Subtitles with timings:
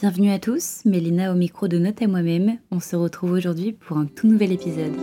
[0.00, 2.56] Bienvenue à tous, Mélina au micro de Note à moi-même.
[2.70, 4.94] On se retrouve aujourd'hui pour un tout nouvel épisode.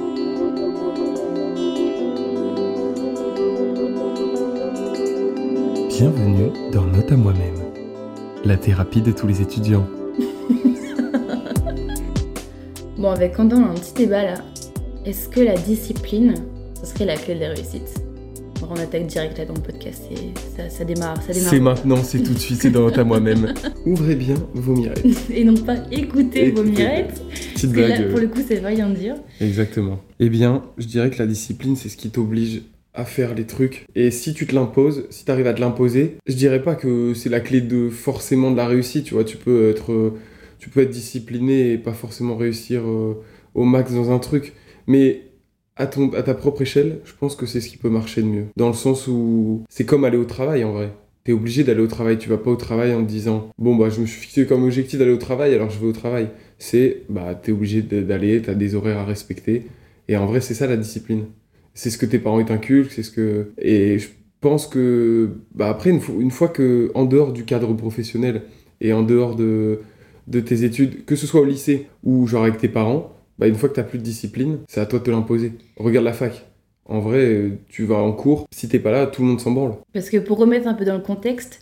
[5.89, 7.53] Bienvenue dans Note à moi-même,
[8.43, 9.87] la thérapie de tous les étudiants.
[12.97, 14.41] bon, avec Quentin, on a un petit débat là.
[15.05, 16.33] Est-ce que la discipline,
[16.73, 18.06] ce serait la clé de la réussite?
[18.69, 20.03] On attaque direct là dans le podcast,
[20.55, 21.21] ça, ça démarre.
[21.21, 21.49] Ça démarre.
[21.49, 23.53] C'est maintenant, c'est tout de suite, c'est dans Note à moi-même.
[23.85, 25.05] Ouvrez bien vos mirettes.
[25.33, 27.21] Et non pas écoutez vos mirettes.
[27.53, 27.89] Petite blague.
[27.89, 29.15] Là, pour le coup, c'est pas rien dire.
[29.41, 29.99] Exactement.
[30.19, 33.85] Eh bien, je dirais que la discipline, c'est ce qui t'oblige à faire les trucs.
[33.95, 37.13] Et si tu te l'imposes, si tu arrives à te l'imposer, je dirais pas que
[37.13, 40.13] c'est la clé de forcément de la réussite, tu vois, tu peux être
[40.59, 44.53] tu peux être discipliné et pas forcément réussir euh, au max dans un truc,
[44.87, 45.21] mais
[45.77, 48.27] à, ton, à ta propre échelle, je pense que c'est ce qui peut marcher de
[48.27, 48.45] mieux.
[48.55, 50.91] Dans le sens où c'est comme aller au travail en vrai.
[51.23, 53.89] T'es obligé d'aller au travail, tu vas pas au travail en te disant bon bah
[53.89, 56.29] je me suis fixé comme objectif d'aller au travail alors je vais au travail.
[56.57, 59.63] C'est bah t'es obligé d'aller, t'as des horaires à respecter
[60.07, 61.25] et en vrai c'est ça la discipline
[61.77, 63.51] c'est ce que tes parents t'inculquent, c'est ce que...
[63.59, 64.07] Et je
[64.41, 68.41] pense que, bah après, une fois, une fois que, en dehors du cadre professionnel
[68.81, 69.81] et en dehors de,
[70.25, 73.55] de tes études, que ce soit au lycée ou genre avec tes parents, bah une
[73.55, 75.53] fois que tu plus de discipline, c'est à toi de te l'imposer.
[75.77, 76.45] Regarde la fac.
[76.85, 79.75] En vrai, tu vas en cours, si t'es pas là, tout le monde s'en branle.
[79.93, 81.59] Parce que pour remettre un peu dans le contexte,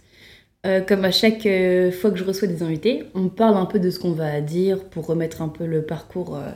[0.66, 3.80] euh, comme à chaque euh, fois que je reçois des invités, on parle un peu
[3.80, 6.52] de ce qu'on va dire pour remettre un peu le parcours euh,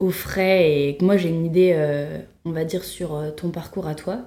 [0.00, 3.86] au frais et moi j'ai une idée, euh, on va dire, sur euh, ton parcours
[3.86, 4.22] à toi.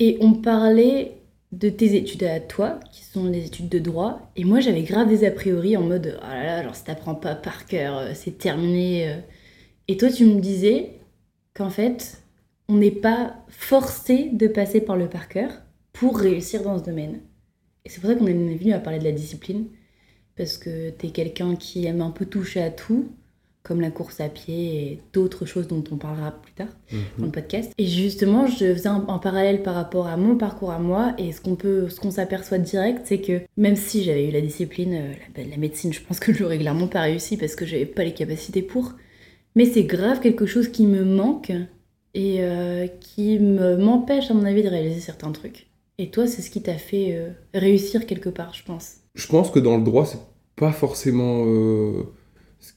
[0.00, 1.17] Et on parlait
[1.52, 4.30] de tes études à toi, qui sont les études de droit.
[4.36, 7.14] Et moi j'avais grave des a priori en mode, oh là là, genre si t'apprends
[7.14, 9.16] pas par cœur, euh, c'est terminé.
[9.88, 11.00] Et toi tu me disais
[11.54, 12.22] qu'en fait,
[12.68, 15.50] on n'est pas forcé de passer par le par cœur
[15.92, 17.20] pour réussir dans ce domaine.
[17.84, 19.66] Et c'est pour ça qu'on est venu à parler de la discipline,
[20.36, 23.08] parce que t'es quelqu'un qui aime un peu toucher à tout,
[23.68, 27.00] comme la course à pied et d'autres choses dont on parlera plus tard mhm.
[27.18, 27.70] dans le podcast.
[27.76, 31.42] Et justement, je faisais un, parallèle par rapport à mon parcours à moi et ce
[31.42, 35.12] qu'on peut, ce qu'on s'aperçoit direct, c'est que même si j'avais eu la discipline, euh,
[35.36, 38.04] la, la, médecine, je pense que je l'aurais clairement pas réussi parce que j'avais pas
[38.04, 38.94] les capacités pour.
[39.54, 41.52] Mais c'est grave quelque chose qui me manque
[42.14, 45.66] et euh, qui me m'empêche à mon avis de réaliser certains trucs.
[45.98, 48.94] Et toi, c'est ce qui t'a fait euh, réussir quelque part, je pense.
[49.14, 50.20] Je pense que dans le droit, c'est
[50.56, 51.44] pas forcément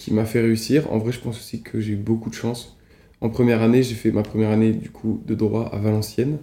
[0.02, 0.92] qui m'a fait réussir.
[0.92, 2.76] En vrai, je pense aussi que j'ai eu beaucoup de chance.
[3.22, 6.40] En première année, j'ai fait ma première année du coup de droit à Valenciennes.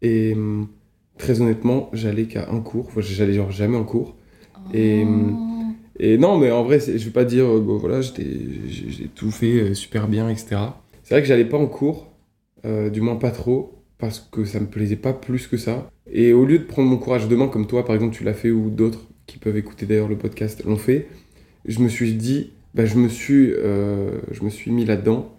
[0.00, 0.68] Et hum,
[1.18, 2.86] très honnêtement, j'allais qu'à un cours.
[2.86, 4.16] Enfin, j'allais genre jamais en cours.
[4.72, 6.00] Et, hum, oh.
[6.00, 9.60] et non, mais en vrai, je vais pas dire, euh, bon, voilà, j'ai tout fait
[9.60, 10.56] euh, super bien, etc.
[11.02, 12.10] C'est vrai que j'allais pas en cours,
[12.64, 15.90] euh, du moins pas trop, parce que ça me plaisait pas plus que ça.
[16.10, 18.50] Et au lieu de prendre mon courage demain, comme toi, par exemple, tu l'as fait,
[18.50, 21.08] ou d'autres qui peuvent écouter d'ailleurs le podcast l'ont fait,
[21.66, 25.34] je me suis dit, bah, je, me suis, euh, je me suis mis là-dedans,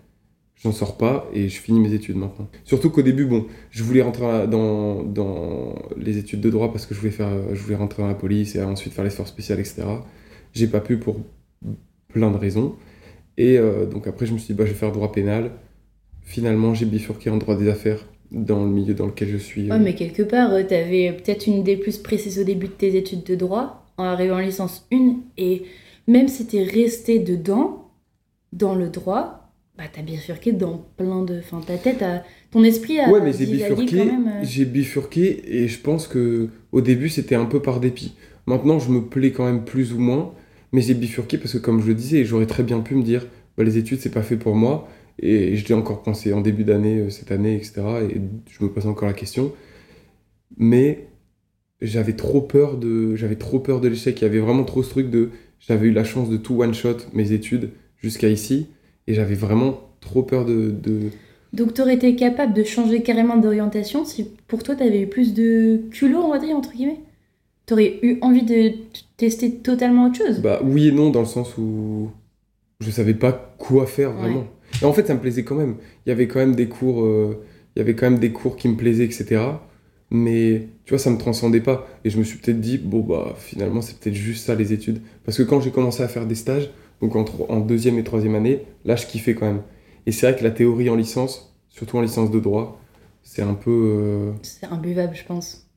[0.62, 2.50] j'en sors pas et je finis mes études maintenant.
[2.64, 6.94] Surtout qu'au début, bon, je voulais rentrer dans, dans les études de droit parce que
[6.94, 9.60] je voulais, faire, je voulais rentrer dans la police et ensuite faire les forces spéciales,
[9.60, 9.84] etc.
[10.54, 11.18] J'ai pas pu pour
[12.10, 12.76] plein de raisons.
[13.38, 15.52] Et euh, donc après, je me suis dit, bah, je vais faire droit pénal.
[16.24, 19.72] Finalement, j'ai bifurqué en droit des affaires dans le milieu dans lequel je suis.
[19.72, 22.96] Ouais, mais quelque part, tu avais peut-être une idée plus précise au début de tes
[22.96, 25.64] études de droit, en arrivant en licence 1, et
[26.10, 27.92] même si tu es resté dedans,
[28.52, 31.38] dans le droit, bah, tu as bifurqué dans plein de.
[31.38, 32.24] Enfin, ta tête, a...
[32.52, 33.10] ton esprit a.
[33.10, 34.40] Ouais, mais j'ai bifurqué, euh.
[34.42, 38.16] j'ai bifurqué et je pense que au début c'était un peu par dépit.
[38.48, 40.34] Maintenant, je me plais quand même plus ou moins,
[40.72, 43.28] mais j'ai bifurqué parce que, comme je le disais, j'aurais très bien pu me dire
[43.56, 44.90] bah, les études, c'est pas fait pour moi.
[45.22, 47.82] Et je l'ai encore pensé en début d'année, euh, cette année, etc.
[48.10, 48.20] Et
[48.50, 49.54] je me pose encore la question.
[50.58, 51.08] Mais
[51.82, 54.20] j'avais trop peur de, j'avais trop peur de l'échec.
[54.20, 56.98] Il y avait vraiment trop ce truc de j'avais eu la chance de tout one-shot
[57.14, 58.68] mes études jusqu'à ici,
[59.08, 60.74] et j'avais vraiment trop peur de...
[61.52, 65.08] Donc tu aurais été capable de changer carrément d'orientation si pour toi tu avais eu
[65.08, 67.00] plus de culot, on va dire, entre guillemets?
[67.66, 68.74] Tu aurais eu envie de
[69.18, 70.42] tester totalement autre chose?
[70.42, 72.10] Bah oui et non, dans le sens où
[72.80, 74.46] je savais pas quoi faire vraiment.
[74.82, 75.76] Et en fait, ça me plaisait quand même.
[76.06, 77.44] Il y avait quand même des cours, euh,
[77.76, 79.42] il y avait quand même des cours qui me plaisaient, etc
[80.12, 81.88] mais tu vois, ça me transcendait pas.
[82.04, 85.02] Et je me suis peut-être dit, bon, bah finalement, c'est peut-être juste ça les études.
[85.26, 86.70] Parce que quand j'ai commencé à faire des stages,
[87.02, 89.62] donc entre, en deuxième et troisième année, là, je kiffais quand même.
[90.06, 92.82] Et c'est vrai que la théorie en licence, surtout en licence de droit,
[93.22, 93.72] c'est un peu.
[93.72, 95.68] Euh, c'est imbuvable, je pense.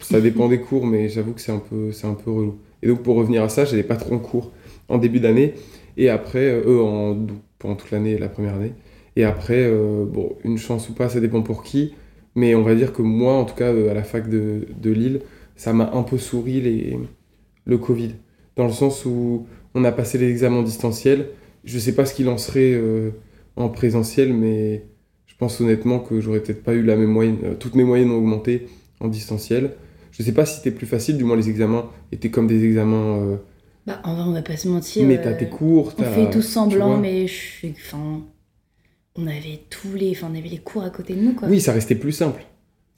[0.00, 2.58] Ça dépend des cours, mais j'avoue que c'est un, peu, un peu relou.
[2.82, 4.52] Et donc, pour revenir à ça, j'allais pas trop en cours
[4.88, 5.54] en début d'année.
[5.96, 7.26] Et après, euh, eux, en,
[7.58, 8.74] pendant toute l'année, la première année.
[9.16, 11.94] Et après, euh, bon, une chance ou pas, ça dépend pour qui.
[12.36, 14.90] Mais on va dire que moi, en tout cas, euh, à la fac de, de
[14.90, 15.22] Lille,
[15.56, 16.98] ça m'a un peu souri les,
[17.66, 18.12] le Covid.
[18.56, 21.28] dans le sens où on a passé les examens en distanciel.
[21.64, 23.10] Je sais pas ce qu'il en serait euh,
[23.56, 24.84] en présentiel, mais
[25.26, 27.38] je pense honnêtement que j'aurais peut-être pas eu la même moyenne.
[27.44, 28.68] euh, toutes mes moyennes ont augmenté
[29.00, 29.72] en distanciel.
[30.12, 33.18] Je sais pas si c'était plus facile, du moins les examens étaient comme des examens.
[33.18, 33.36] euh,
[33.86, 35.06] Bah, en vrai, on va pas se mentir.
[35.06, 37.70] mais t'as tes cours, On t'as- fait tous tu semblant, mais je suis.
[37.76, 38.22] Enfin.
[39.18, 40.10] On avait tous les.
[40.12, 41.48] Enfin, on avait les cours à côté de nous, quoi.
[41.48, 42.44] Oui, ça restait plus simple.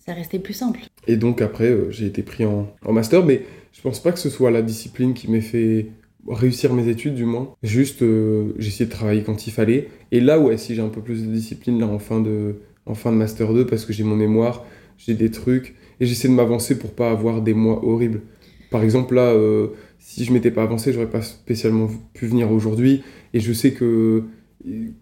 [0.04, 0.80] Ça restait plus simple.
[1.06, 3.42] Et donc après, euh, j'ai été pris en, en master, mais
[3.72, 5.88] je pense pas que ce soit la discipline qui m'ait fait
[6.26, 7.54] réussir mes études, du moins.
[7.62, 9.88] Juste, euh, j'ai essayé de travailler quand il fallait.
[10.12, 12.56] Et là, ouais, si j'ai un peu plus de discipline, là, en fin de,
[12.86, 14.64] en fin de master 2, parce que j'ai mon mémoire,
[14.96, 18.22] j'ai des trucs, et j'essaie de m'avancer pour pas avoir des mois horribles.
[18.70, 19.68] Par exemple, là, euh,
[19.98, 23.02] si je m'étais pas avancé, j'aurais pas spécialement pu venir aujourd'hui,
[23.34, 24.24] et je sais que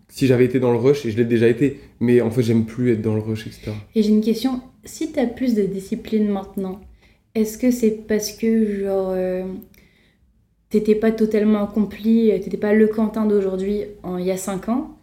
[0.08, 2.64] si j'avais été dans le rush, et je l'ai déjà été, mais en fait, j'aime
[2.67, 3.73] plus être dans le rush, etc.
[3.94, 4.61] Et j'ai une question.
[4.85, 6.81] Si t'as plus de discipline maintenant,
[7.35, 9.11] est-ce que c'est parce que, genre.
[9.11, 9.44] euh,
[10.70, 13.82] T'étais pas totalement accompli, euh, t'étais pas le Quentin d'aujourd'hui
[14.19, 14.97] il y a 5 ans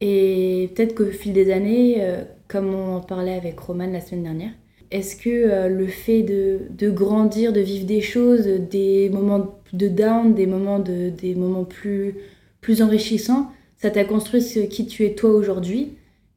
[0.00, 4.24] Et peut-être qu'au fil des années, euh, comme on en parlait avec Roman la semaine
[4.24, 4.50] dernière,
[4.90, 9.88] est-ce que euh, le fait de, de grandir, de vivre des choses, des moments de
[9.88, 12.16] down, des moments, de, des moments plus,
[12.60, 13.50] plus enrichissants,
[13.84, 15.90] ça t'a construit ce qui tu es toi aujourd'hui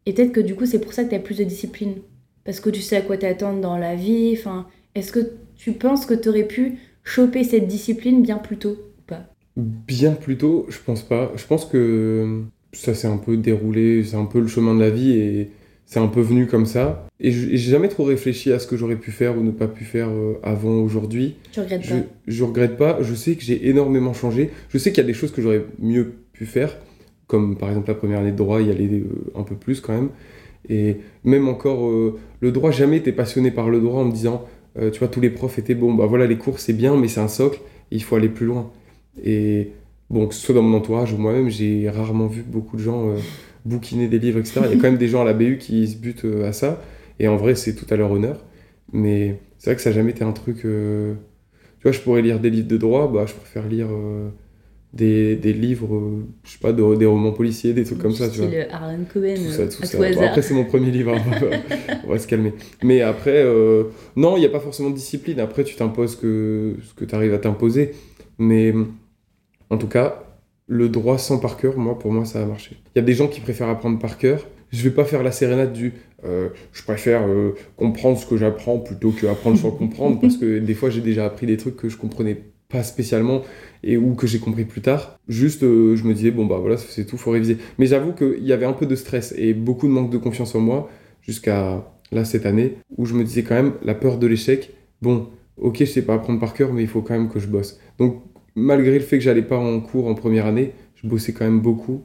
[0.05, 1.93] Et peut-être que du coup, c'est pour ça que tu as plus de discipline.
[2.43, 4.35] Parce que tu sais à quoi t'attendre dans la vie.
[4.37, 6.73] Enfin, est-ce que tu penses que tu aurais pu
[7.05, 9.29] choper cette discipline bien plus tôt ou pas?
[9.55, 11.31] Bien plus tôt, je pense pas.
[11.37, 12.41] Je pense que
[12.73, 15.51] ça s'est un peu déroulé, c'est un peu le chemin de la vie et
[15.85, 17.07] c'est un peu venu comme ça.
[17.21, 19.85] Et j'ai jamais trop réfléchi à ce que j'aurais pu faire ou ne pas pu
[19.85, 21.35] faire euh, avant aujourd'hui.
[21.53, 22.05] Tu regrettes Je, pas?
[22.27, 24.49] je regrette pas, je sais que j'ai énormément changé.
[24.67, 26.77] Je sais qu'il y a des choses que j'aurais mieux pu faire,
[27.27, 29.93] comme par exemple la première année de droit, y aller euh, un peu plus quand
[29.93, 30.09] même.
[30.69, 34.45] Et même encore, euh, le droit, jamais été passionné par le droit en me disant,
[34.79, 37.07] euh, tu vois, tous les profs étaient bon, bah voilà, les cours c'est bien, mais
[37.07, 37.59] c'est un socle,
[37.91, 38.71] il faut aller plus loin.
[39.23, 39.71] Et
[40.09, 43.13] bon, que ce soit dans mon entourage ou moi-même, j'ai rarement vu beaucoup de gens
[43.65, 44.61] bouquiner des livres, etc.
[44.65, 46.81] Il y a quand même des gens à la BU qui se butent à ça,
[47.19, 48.43] et en vrai, c'est tout à leur honneur.
[48.93, 50.59] Mais c'est vrai que ça n'a jamais été un truc.
[50.61, 53.89] Tu vois, je pourrais lire des livres de droit, bah, je préfère lire
[54.93, 58.29] des, des livres, euh, je sais pas, de- des romans policiers, des trucs comme ça,
[58.29, 58.49] tu vois.
[58.71, 59.97] Harlan Coben, Tout ça, tout à ça.
[59.97, 60.23] tout Bon, hasard.
[60.23, 61.57] après, c'est mon premier livre, hein, on, va,
[62.05, 62.53] on va se calmer.
[62.83, 63.83] Mais après, euh,
[64.15, 65.39] non, il n'y a pas forcément de discipline.
[65.39, 67.91] Après, tu t'imposes que, ce que tu arrives à t'imposer.
[68.39, 68.73] Mais
[69.69, 70.23] en tout cas,
[70.67, 72.77] le droit sans par cœur, moi, pour moi, ça a marché.
[72.95, 74.45] Il y a des gens qui préfèrent apprendre par cœur.
[74.71, 75.93] Je vais pas faire la sérénade du
[76.25, 80.57] euh, je préfère euh, comprendre ce que j'apprends plutôt que apprendre sans comprendre parce que
[80.57, 82.37] des fois j'ai déjà appris des trucs que je comprenais
[82.69, 83.43] pas spécialement
[83.83, 85.17] et ou que j'ai compris plus tard.
[85.27, 87.57] Juste, euh, je me disais, bon, bah voilà, c'est tout, faut réviser.
[87.77, 90.55] Mais j'avoue qu'il y avait un peu de stress et beaucoup de manque de confiance
[90.55, 90.89] en moi
[91.21, 95.27] jusqu'à là, cette année, où je me disais quand même, la peur de l'échec, bon,
[95.57, 97.79] ok, je sais pas apprendre par cœur, mais il faut quand même que je bosse.
[97.97, 98.23] Donc,
[98.55, 101.61] malgré le fait que j'allais pas en cours en première année, je bossais quand même
[101.61, 102.03] beaucoup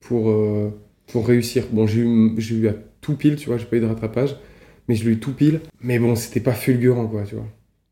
[0.00, 0.70] pour, euh,
[1.06, 1.64] pour réussir.
[1.72, 4.36] Bon, j'ai eu, eu à tout pile, tu vois, j'ai pas eu de rattrapage,
[4.88, 5.60] mais je l'ai eu tout pile.
[5.80, 7.46] Mais bon, c'était pas fulgurant, quoi, tu vois.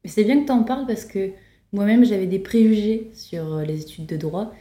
[0.04, 1.30] Mais c'est bien que tu en parles parce que
[1.72, 4.52] moi-même j'avais des préjugés sur euh, les études de droit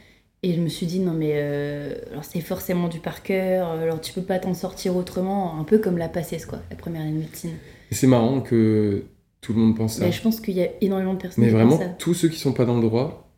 [0.42, 4.00] et je me suis dit non mais euh, alors c'est forcément du par cœur, alors
[4.00, 7.12] tu peux pas t'en sortir autrement, un peu comme la PACES quoi, la première année
[7.12, 7.52] de médecine.
[7.90, 9.04] Et c'est marrant que
[9.40, 10.04] tout le monde pense ça.
[10.04, 11.94] Mais je pense qu'il y a énormément de personnes Mais qui vraiment, pensent ça.
[11.98, 13.30] tous ceux qui sont pas dans le droit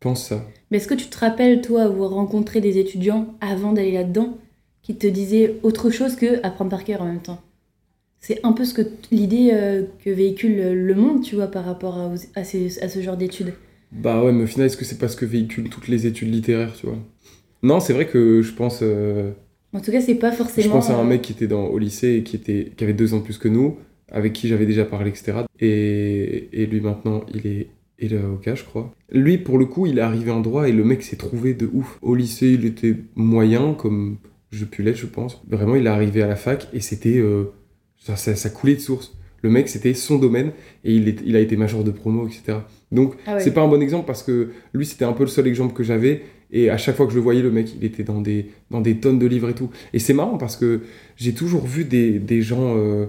[0.00, 0.44] pensent ça.
[0.70, 4.38] Mais est-ce que tu te rappelles toi avoir rencontré des étudiants avant d'aller là-dedans
[4.82, 7.40] qui te disaient autre chose que apprendre par cœur en même temps?
[8.20, 8.82] C'est un peu ce que
[9.12, 11.98] l'idée euh, que véhicule le monde, tu vois, par rapport
[12.34, 13.52] à, ces- à ce genre d'études.
[13.92, 16.32] Bah ouais, mais au final, est-ce que c'est pas ce que véhiculent toutes les études
[16.32, 16.98] littéraires, tu vois?
[17.62, 19.30] Non, c'est vrai que je pense, euh,
[19.72, 20.66] En tout cas, c'est pas forcément.
[20.66, 22.84] je pense à un euh, mec qui était dans, au lycée et qui, était, qui
[22.84, 23.76] avait deux ans de plus que nous,
[24.10, 25.44] avec qui j'avais déjà parlé, etc.
[25.60, 27.68] Et, et lui maintenant, il est,
[27.98, 28.92] il est avocat, je crois.
[29.10, 31.68] Lui, pour le coup, il est arrivé en droit et le mec s'est trouvé de
[31.72, 31.98] ouf.
[32.02, 34.18] Au lycée, il était moyen, comme
[34.50, 35.42] je pu l'être, je pense.
[35.48, 37.18] Vraiment, il est arrivé à la fac et c'était.
[37.18, 37.44] euh,
[38.14, 39.16] ça, coulait de source.
[39.42, 40.52] Le mec, c'était son domaine
[40.84, 42.66] et il, est- il a été major de promo, etc.
[42.92, 43.40] Donc, Ah ouais.
[43.40, 45.82] c'est pas un bon exemple parce que lui, c'était un peu le seul exemple que
[45.82, 46.22] j'avais.
[46.52, 48.80] Et à chaque fois que je le voyais, le mec, il était dans des, dans
[48.80, 49.70] des tonnes de livres et tout.
[49.92, 50.80] Et c'est marrant parce que
[51.16, 52.76] j'ai toujours vu des, des gens.
[52.76, 53.06] euh,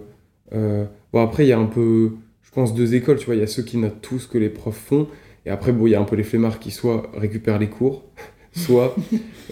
[0.53, 2.11] euh, bon, après, il y a un peu,
[2.43, 3.17] je pense, deux écoles.
[3.17, 5.07] Tu vois, il y a ceux qui notent tout ce que les profs font.
[5.45, 8.05] Et après, bon, il y a un peu les flemmards qui soit récupèrent les cours,
[8.51, 8.95] soit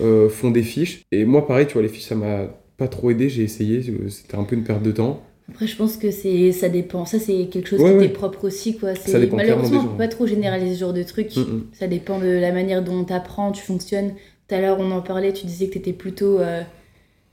[0.02, 1.04] euh, font des fiches.
[1.12, 2.48] Et moi, pareil, tu vois, les fiches, ça m'a
[2.78, 3.30] pas trop aidé.
[3.30, 3.82] J'ai essayé.
[4.10, 5.24] C'était un peu une perte de temps.
[5.50, 7.06] Après, je pense que c'est ça dépend.
[7.06, 8.08] Ça, c'est quelque chose Ouais, qui ouais.
[8.08, 8.96] t'est propre aussi, quoi.
[8.96, 11.36] Ça dépend malheureusement, on peut pas trop généraliser ce genre de trucs.
[11.36, 11.64] Mm, mm.
[11.74, 14.14] Ça dépend de la manière dont t'apprends, tu fonctionnes.
[14.48, 15.34] Tout à l'heure, on en parlait.
[15.34, 16.62] Tu disais que t'étais plutôt, euh,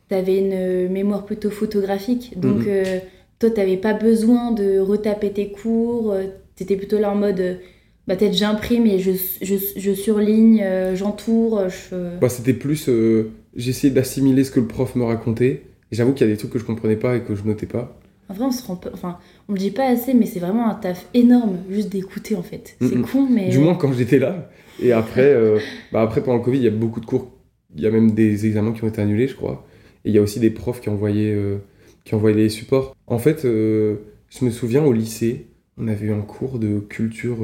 [0.08, 2.38] t'avais une euh, mémoire plutôt photographique.
[2.38, 2.64] Donc, Mhm.
[2.68, 2.98] euh,
[3.38, 6.12] toi, t'avais pas besoin de retaper tes cours.
[6.12, 7.58] euh, T'étais plutôt là en mode,
[8.06, 10.62] Bah peut-être j'imprime et je, je, je surligne,
[10.94, 12.18] j'entoure, je...
[12.20, 12.88] Bah, c'était plus.
[12.88, 15.62] euh, J'essayais d'assimiler ce que le prof me racontait.
[15.92, 17.66] Et j'avoue qu'il y a des trucs que je comprenais pas et que je notais
[17.66, 17.96] pas.
[18.28, 18.90] En vrai, on se rend pas...
[18.94, 19.18] Enfin,
[19.48, 22.76] on le dit pas assez, mais c'est vraiment un taf énorme, juste d'écouter, en fait.
[22.80, 23.50] C'est con, mais...
[23.50, 24.50] Du moins quand j'étais là.
[24.80, 25.58] Et après, euh,
[25.92, 27.30] bah après, pendant le Covid, il y a beaucoup de cours.
[27.76, 29.66] Il y a même des examens qui ont été annulés, je crois.
[30.04, 31.58] Et il y a aussi des profs qui envoyaient, euh,
[32.04, 32.96] qui envoyaient les supports.
[33.06, 33.96] En fait, euh,
[34.30, 37.36] je me souviens au lycée, on avait eu un cours de culture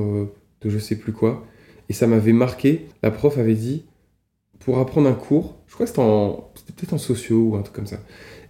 [0.63, 1.45] de je sais plus quoi.
[1.91, 2.87] Et ça m'avait marqué.
[3.03, 3.85] La prof avait dit,
[4.61, 7.63] pour apprendre un cours, je crois que c'était en- c'était peut-être en sociaux ou un
[7.63, 8.01] truc comme ça.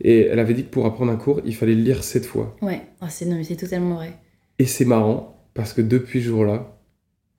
[0.00, 2.56] Et elle avait dit que pour apprendre un cours, il fallait le lire sept fois.
[2.62, 3.24] Ouais, Ah, c'est...
[3.26, 4.12] non, mais c'est totalement vrai.
[4.58, 6.78] Et c'est marrant parce que depuis ce jour-là,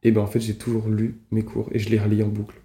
[0.03, 2.55] et ben en fait j'ai toujours lu mes cours et je les relis en boucle.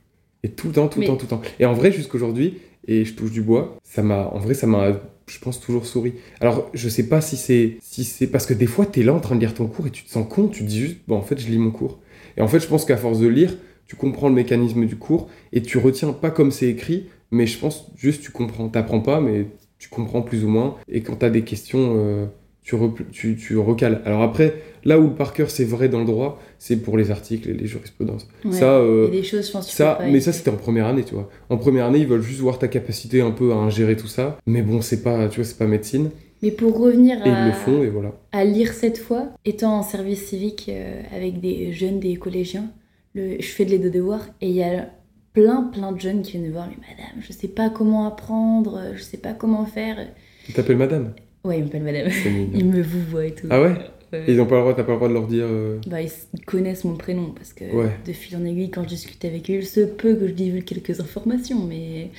[0.42, 1.42] Et tout le temps, tout le Mais- temps, tout le temps.
[1.58, 5.00] Et en vrai jusqu'aujourd'hui, et je touche du bois, ça m'a, en vrai ça m'a,
[5.26, 6.12] je pense toujours souri.
[6.40, 9.20] Alors je sais pas si c'est, si c'est parce que des fois t'es là en
[9.20, 11.16] train de lire ton cours et tu te sens con, tu te dis juste bon
[11.16, 11.98] en fait je lis mon cours.
[12.36, 15.28] Et en fait je pense qu'à force de lire, tu comprends le mécanisme du cours
[15.52, 19.20] et tu retiens pas comme c'est écrit, mais je pense juste tu comprends, t'apprends pas
[19.20, 19.46] mais
[19.84, 20.76] tu comprends plus ou moins.
[20.88, 22.24] Et quand t'as des questions, euh,
[22.62, 22.74] tu,
[23.12, 24.00] tu, tu recales.
[24.06, 24.54] Alors après,
[24.86, 27.52] là où le par cœur c'est vrai dans le droit, c'est pour les articles et
[27.52, 28.26] les jurisprudences.
[28.46, 28.52] Ouais.
[28.52, 30.32] Ça, euh, Il y a des choses, je pense, tu ça, peux pas mais ça
[30.32, 31.28] c'était en première année, tu vois.
[31.50, 34.38] En première année, ils veulent juste voir ta capacité un peu à ingérer tout ça.
[34.46, 36.08] Mais bon, c'est pas, tu vois, c'est pas médecine.
[36.42, 37.46] Mais pour revenir Et à...
[37.46, 38.12] le font et voilà.
[38.32, 42.70] à lire cette fois, étant en service civique euh, avec des jeunes, des collégiens,
[43.14, 44.88] le, je fais de l'aide aux devoirs et il y a
[45.34, 48.80] plein, plein de jeunes qui viennent me voir, mais madame, je sais pas comment apprendre,
[48.94, 49.98] je sais pas comment faire.
[50.46, 51.12] Tu t'appelles madame.
[51.44, 52.08] Ouais, ils m'appellent madame.
[52.54, 53.48] Ils me vous voient et tout.
[53.50, 53.74] Ah ouais.
[54.12, 55.44] Et ils ont pas le droit, t'as pas le droit de leur dire.
[55.44, 57.90] euh, Bah, ils ils connaissent mon prénom parce que Ouais.
[58.06, 60.64] de fil en aiguille, quand je discute avec eux, il se peut que je divulgue
[60.64, 62.10] quelques informations, mais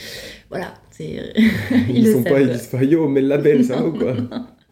[0.50, 1.31] voilà, c'est.
[1.89, 4.13] Ils, le sont pas, ils disent pas yo, mets le label, ça va ou quoi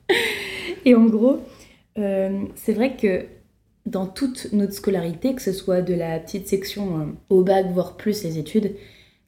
[0.85, 1.39] Et en gros,
[1.97, 3.23] euh, c'est vrai que
[3.85, 7.97] dans toute notre scolarité, que ce soit de la petite section euh, au bac, voire
[7.97, 8.75] plus les études,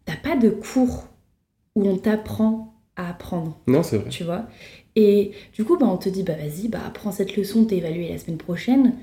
[0.05, 1.07] t'as pas de cours
[1.75, 4.09] où on t'apprend à apprendre, Non, c'est vrai.
[4.09, 4.47] tu vois?
[4.95, 8.09] Et du coup, bah, on te dit, bah vas-y, bah, apprends cette leçon, t'es évalué
[8.09, 8.95] la semaine prochaine.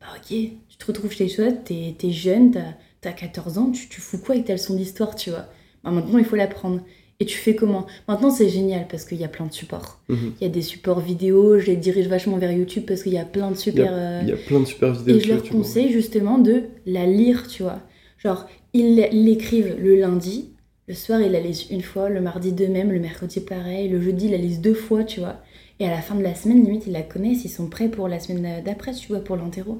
[0.00, 0.28] Bah ok,
[0.68, 4.18] tu te retrouves chez toi, t'es es jeune, t'as t'as 14 ans, tu, tu fous
[4.18, 5.46] quoi avec ta leçon d'histoire, tu vois?
[5.84, 6.80] Bah maintenant, il faut l'apprendre.
[7.22, 7.86] Et tu fais comment?
[8.08, 10.00] Maintenant, c'est génial parce qu'il y a plein de supports.
[10.08, 10.32] Mhm.
[10.40, 13.18] Il y a des supports vidéo, je les dirige vachement vers YouTube parce qu'il y
[13.18, 13.90] a plein de super.
[13.92, 15.16] euh, Il y a plein de super vidéos.
[15.16, 17.80] Et je leur conseille justement de la lire, tu vois.
[18.18, 20.50] Genre, ils l'écrivent le lundi,
[20.88, 24.00] le soir, ils la lisent une fois, le mardi de même, le mercredi pareil, le
[24.00, 25.36] jeudi, ils la lisent deux fois, tu vois.
[25.78, 28.08] Et à la fin de la semaine, limite, ils la connaissent, ils sont prêts pour
[28.08, 29.78] la semaine d'après, tu vois, pour l'interro.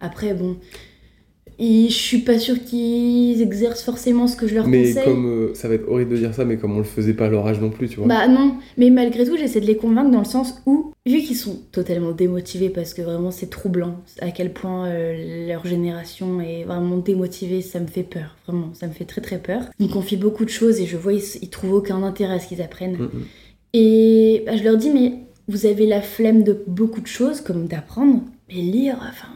[0.00, 0.56] Après, bon,
[1.64, 5.04] et je suis pas sûre qu'ils exercent forcément ce que je leur Mais conseille.
[5.04, 7.26] comme euh, ça va être horrible de dire ça, mais comme on le faisait pas
[7.26, 8.08] à leur âge non plus, tu vois.
[8.08, 11.36] Bah non, mais malgré tout, j'essaie de les convaincre dans le sens où, vu qu'ils
[11.36, 16.64] sont totalement démotivés, parce que vraiment c'est troublant à quel point euh, leur génération est
[16.64, 19.62] vraiment démotivée, ça me fait peur, vraiment, ça me fait très très peur.
[19.78, 22.38] Ils me confient beaucoup de choses et je vois ils, ils trouvent aucun intérêt à
[22.40, 22.98] ce qu'ils apprennent.
[22.98, 23.22] Mhm.
[23.74, 25.12] Et bah, je leur dis, mais
[25.46, 29.28] vous avez la flemme de beaucoup de choses, comme d'apprendre, mais lire, enfin,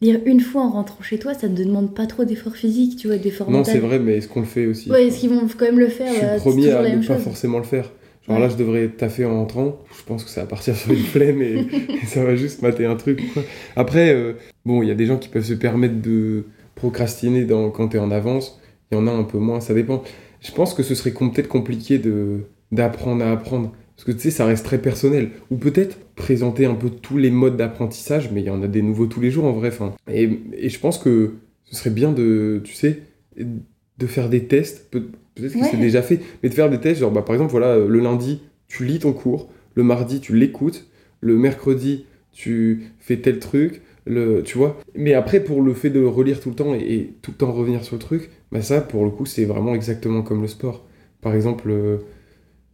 [0.00, 3.06] lire une fois en rentrant chez toi, ça ne demande pas trop d'effort physique, tu
[3.08, 5.46] vois, d'effort Non, c'est vrai, mais est-ce qu'on le fait aussi Ouais, est-ce qu'ils vont
[5.58, 7.90] quand même le Je faire suis bah, le premier à ne pas forcément le faire.
[8.26, 8.42] Genre Ouais.
[8.42, 9.78] là, je devrais taffer en entrant.
[9.98, 11.66] Je pense que ça va partir sur une flemme et,
[12.02, 13.22] et ça va juste mater un truc.
[13.32, 13.42] quoi.
[13.76, 17.70] Après, euh, bon, il y a des gens qui peuvent se permettre de procrastiner dans,
[17.70, 18.60] quand tu es en avance.
[18.90, 20.02] Il y en a un peu moins, ça dépend.
[20.40, 22.40] Je pense que ce serait peut-être compliqué de
[22.72, 23.72] d'apprendre à apprendre.
[24.00, 25.28] Parce que tu sais, ça reste très personnel.
[25.50, 28.80] Ou peut-être présenter un peu tous les modes d'apprentissage, mais il y en a des
[28.80, 29.70] nouveaux tous les jours en vrai.
[30.10, 33.00] Et, et je pense que ce serait bien de, tu sais,
[33.36, 34.90] de faire des tests.
[34.90, 35.68] Peut- Peut-être que Ouais.
[35.70, 38.40] c'est déjà fait, mais de faire des tests, genre bah, par exemple, voilà, le lundi,
[38.68, 40.86] tu lis ton cours, le mardi, tu l'écoutes,
[41.20, 44.80] le mercredi, tu fais tel truc, le, tu vois.
[44.96, 47.52] Mais après, pour le fait de relire tout le temps et, et tout le temps
[47.52, 50.86] revenir sur le truc, bah ça, pour le coup, c'est vraiment exactement comme le sport.
[51.20, 51.98] Par exemple, euh,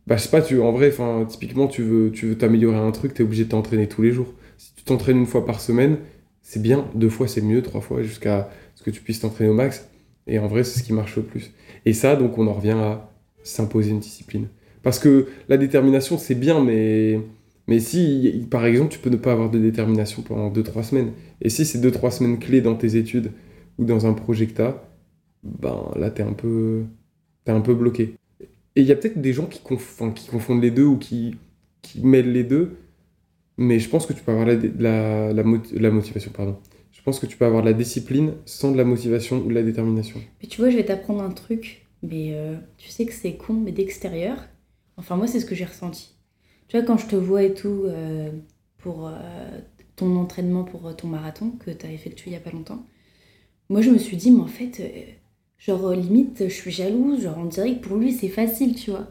[0.07, 0.93] bah je sais pas, tu, en vrai,
[1.29, 4.33] typiquement, tu veux tu t'améliorer à un truc, t'es obligé de t'entraîner tous les jours.
[4.59, 5.99] Si tu t'entraînes une fois par semaine,
[6.43, 9.55] c'est bien, deux fois c'est mieux, trois fois, jusqu'à ce que tu puisses t'entraîner au
[9.55, 9.89] max.
[10.29, 11.53] Et en vrai, c'est ce qui marche le plus.
[11.85, 13.11] Et ça, donc, on en revient à
[13.43, 14.49] s'imposer une discipline.
[14.83, 17.21] Parce que la détermination, c'est bien, mais,
[17.81, 21.65] si, par exemple, tu peux ne pas avoir de détermination pendant 2-3 semaines, et si
[21.65, 23.33] c'est 2-3 semaines clés dans tes études
[23.79, 24.83] ou dans un projet que t'as,
[25.45, 26.25] ben là, t'es
[27.45, 28.17] t'es un peu bloqué.
[28.76, 31.37] Et il y a peut-être des gens qui, confondent les deux ou qui,
[32.02, 32.76] mêlent les deux,
[33.56, 36.56] mais je pense que tu peux avoir la, la, la, mot- la motivation, pardon.
[36.92, 39.54] Je pense que tu peux avoir de la discipline sans de la motivation ou de
[39.54, 40.21] la détermination.
[40.42, 43.54] Mais tu vois, je vais t'apprendre un truc, mais euh, tu sais que c'est con,
[43.54, 44.45] mais d'extérieur.
[44.97, 46.14] Enfin, moi, c'est ce que j'ai ressenti.
[46.68, 48.30] Tu vois, quand je te vois et tout euh,
[48.78, 49.12] pour euh,
[49.95, 52.85] ton entraînement pour ton marathon que tu as effectué il y a pas longtemps,
[53.71, 54.83] moi je me suis dit, mais en fait,
[55.59, 59.07] genre limite, je suis jalouse, genre on dirait que pour lui c'est facile, tu vois.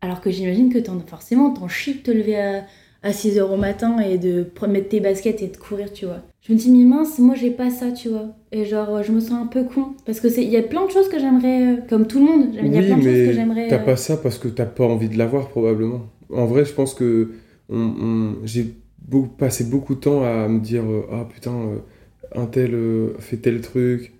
[0.00, 2.64] Alors que j'imagine que t'en, forcément, t'en chies de te lever à,
[3.02, 6.22] à 6h au matin et de mettre tes baskets et de courir, tu vois.
[6.42, 8.36] Je me dis, mais mince, moi j'ai pas ça, tu vois.
[8.52, 9.94] Et genre, je me sens un peu con.
[10.04, 12.48] Parce que il y a plein de choses que j'aimerais, euh, comme tout le monde,
[12.52, 13.68] il y a Oui, plein de choses que j'aimerais.
[13.68, 16.02] t'as euh, pas ça parce que t'as pas envie de l'avoir probablement.
[16.32, 17.32] En vrai, je pense que
[17.68, 21.78] on- on- j'ai beau- passé beaucoup de temps à me dire euh, ah putain euh,
[22.34, 24.12] un tel euh, fait tel truc,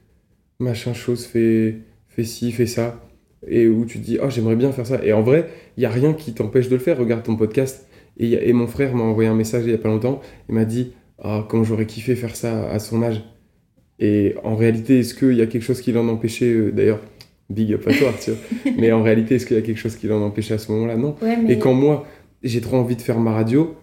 [0.58, 1.76] machin chose fait
[2.08, 3.02] fait ci fait ça
[3.46, 5.86] et où tu te dis ah j'aimerais bien faire ça et en vrai il y
[5.86, 6.98] a rien qui t'empêche de le faire.
[6.98, 7.86] Regarde ton podcast
[8.18, 9.88] et, il y a- et mon frère m'a envoyé un message il y a pas
[9.88, 10.20] longtemps.
[10.48, 13.22] Il m'a dit ah comme j'aurais kiffé faire ça à son âge.
[13.98, 17.00] Et en réalité, est-ce qu'il y a quelque chose qui l'en empêchait euh, D'ailleurs,
[17.48, 18.72] big up à toi, tu vois.
[18.78, 20.96] Mais en réalité, est-ce qu'il y a quelque chose qui l'en empêchait à ce moment-là?
[20.98, 21.16] Non.
[21.22, 21.54] Ouais, mais...
[21.54, 22.06] Et quand moi,
[22.42, 23.74] j'ai trop envie de faire ma radio,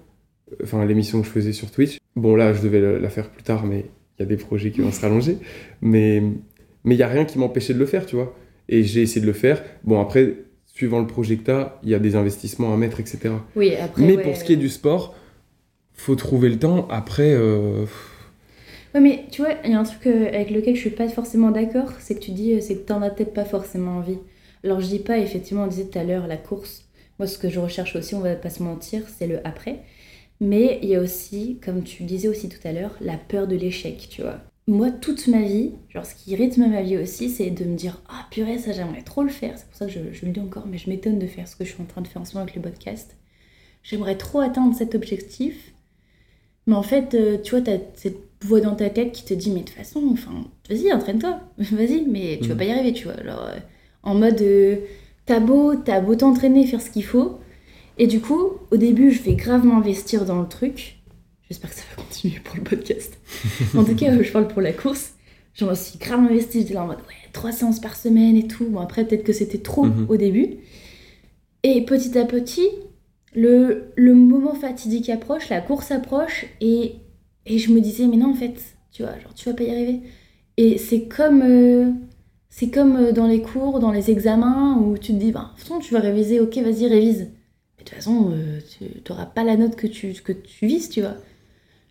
[0.62, 3.66] enfin l'émission que je faisais sur Twitch, bon là, je devais la faire plus tard,
[3.66, 3.86] mais
[4.20, 5.38] il y a des projets qui vont se rallonger.
[5.82, 6.22] Mais
[6.84, 8.36] mais il n'y a rien qui m'empêchait de le faire, tu vois.
[8.70, 9.64] Et j'ai essayé de le faire.
[9.84, 10.36] Bon, après,
[10.66, 13.36] suivant le projet que t'as, il y a des investissements à mettre, etc.
[13.56, 14.02] Oui, après.
[14.04, 14.24] mais ouais.
[14.24, 15.16] pour ce qui est du sport,
[15.94, 16.88] faut trouver le temps.
[16.90, 17.86] Après, euh,
[18.94, 21.10] Ouais, mais tu vois, il y a un truc euh, avec lequel je suis pas
[21.10, 24.20] forcément d'accord, c'est que tu dis, euh, c'est que t'en as peut-être pas forcément envie.
[24.64, 26.86] Alors je dis pas, effectivement, on disait tout à l'heure, la course.
[27.18, 29.80] Moi, ce que je recherche aussi, on va pas se mentir, c'est le après.
[30.40, 33.56] Mais il y a aussi, comme tu disais aussi tout à l'heure, la peur de
[33.56, 34.40] l'échec, tu vois.
[34.68, 38.02] Moi, toute ma vie, genre ce qui rythme ma vie aussi, c'est de me dire,
[38.08, 39.58] ah purée, ça j'aimerais trop le faire.
[39.58, 41.56] C'est pour ça que je, je le dis encore, mais je m'étonne de faire ce
[41.58, 43.18] que je suis en train de faire en ce moment avec le podcast.
[43.84, 45.74] J'aimerais trop atteindre cet objectif.
[46.68, 49.52] Mais en fait, euh, tu vois, t'as cette voix dans ta tête qui te dit,
[49.52, 50.32] mais de toute façon, enfin,
[50.70, 52.60] vas-y, entraîne-toi, vas-y, mais tu vas Mhm.
[52.60, 53.16] pas y arriver, tu vois.
[53.16, 53.58] Alors, euh,
[54.04, 54.78] en mode, euh,
[55.26, 57.40] t'as beau, t'as beau t'entraîner, faire ce qu'il faut.
[57.98, 60.98] Et du coup, au début, je vais grave m'investir dans le truc.
[61.54, 63.14] J'espère que ça va continuer pour le podcast.
[63.78, 65.14] en tout cas, euh, je parle pour la course.
[65.54, 68.48] Je me suis grave investie, j'étais là en mode, ouais, trois séances par semaine et
[68.48, 68.66] tout.
[68.66, 70.08] Bon, après, peut-être que c'était trop Mhm.
[70.10, 70.56] au début.
[71.62, 72.68] Et petit à petit,
[73.36, 76.96] le, le moment fatidique approche, la course approche, et,
[77.46, 78.56] et je me disais, mais non, en fait,
[78.92, 80.00] tu vois, genre, tu vas pas y arriver.
[80.58, 81.92] Et c'est comme, euh,
[82.50, 85.60] c'est comme euh, dans les cours, dans les examens, où tu te dis, bah, de
[85.60, 87.30] toute façon, tu vas réviser, ok, vas-y, révise.
[87.78, 90.90] Mais de toute façon, euh, tu n'auras pas la note que tu, que tu vises,
[90.90, 91.16] tu vois.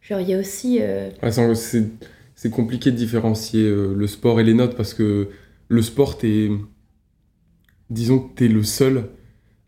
[0.03, 0.79] Genre, il y a aussi.
[0.81, 1.11] euh,
[1.55, 5.29] c'est- compliqué de différencier euh, le sport et les notes parce que
[5.69, 6.51] le sport, t'es.
[7.91, 9.05] Disons que t'es le seul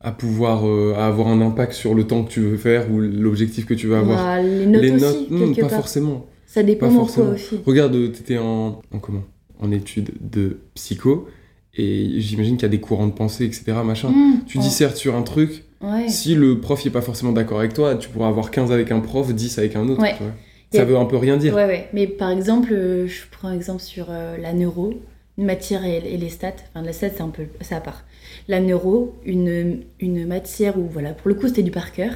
[0.00, 3.00] à pouvoir euh, à avoir un impact sur le temps que tu veux faire ou
[3.00, 4.18] l'objectif que tu veux avoir.
[4.24, 5.70] bah, les notes les aussi, notes, hmm, pas part.
[5.80, 6.26] forcément.
[6.46, 7.30] Ça dépend pas quoi forcément.
[7.32, 7.56] aussi.
[7.64, 9.24] Regarde, euh, t'étais en, en comment?
[9.60, 11.28] En études de psycho
[11.76, 13.64] et j'imagine qu'il y a des courants de pensée, etc.
[13.84, 14.10] Machin.
[14.10, 16.08] Mmh, Tu oh, dissertes sur un truc, Ouais.
[16.08, 19.00] si le prof n'est pas forcément d'accord avec toi, tu pourras avoir 15 avec un
[19.00, 20.00] prof, 10 avec un autre.
[20.00, 20.14] Ouais.
[20.16, 20.32] tu vois.
[20.72, 21.54] Y a- Ça veut un peu rien dire.
[21.54, 21.88] Ouais, ouais.
[21.92, 24.94] Mais par exemple, euh, je prends un exemple sur euh, la neuro,
[25.38, 26.52] une matière et, et les stats.
[26.74, 28.04] Enfin, la stats, c'est un peu ça à part.
[28.48, 32.12] La neuro, une, une matière où, voilà, pour le coup, c'était du par cœur.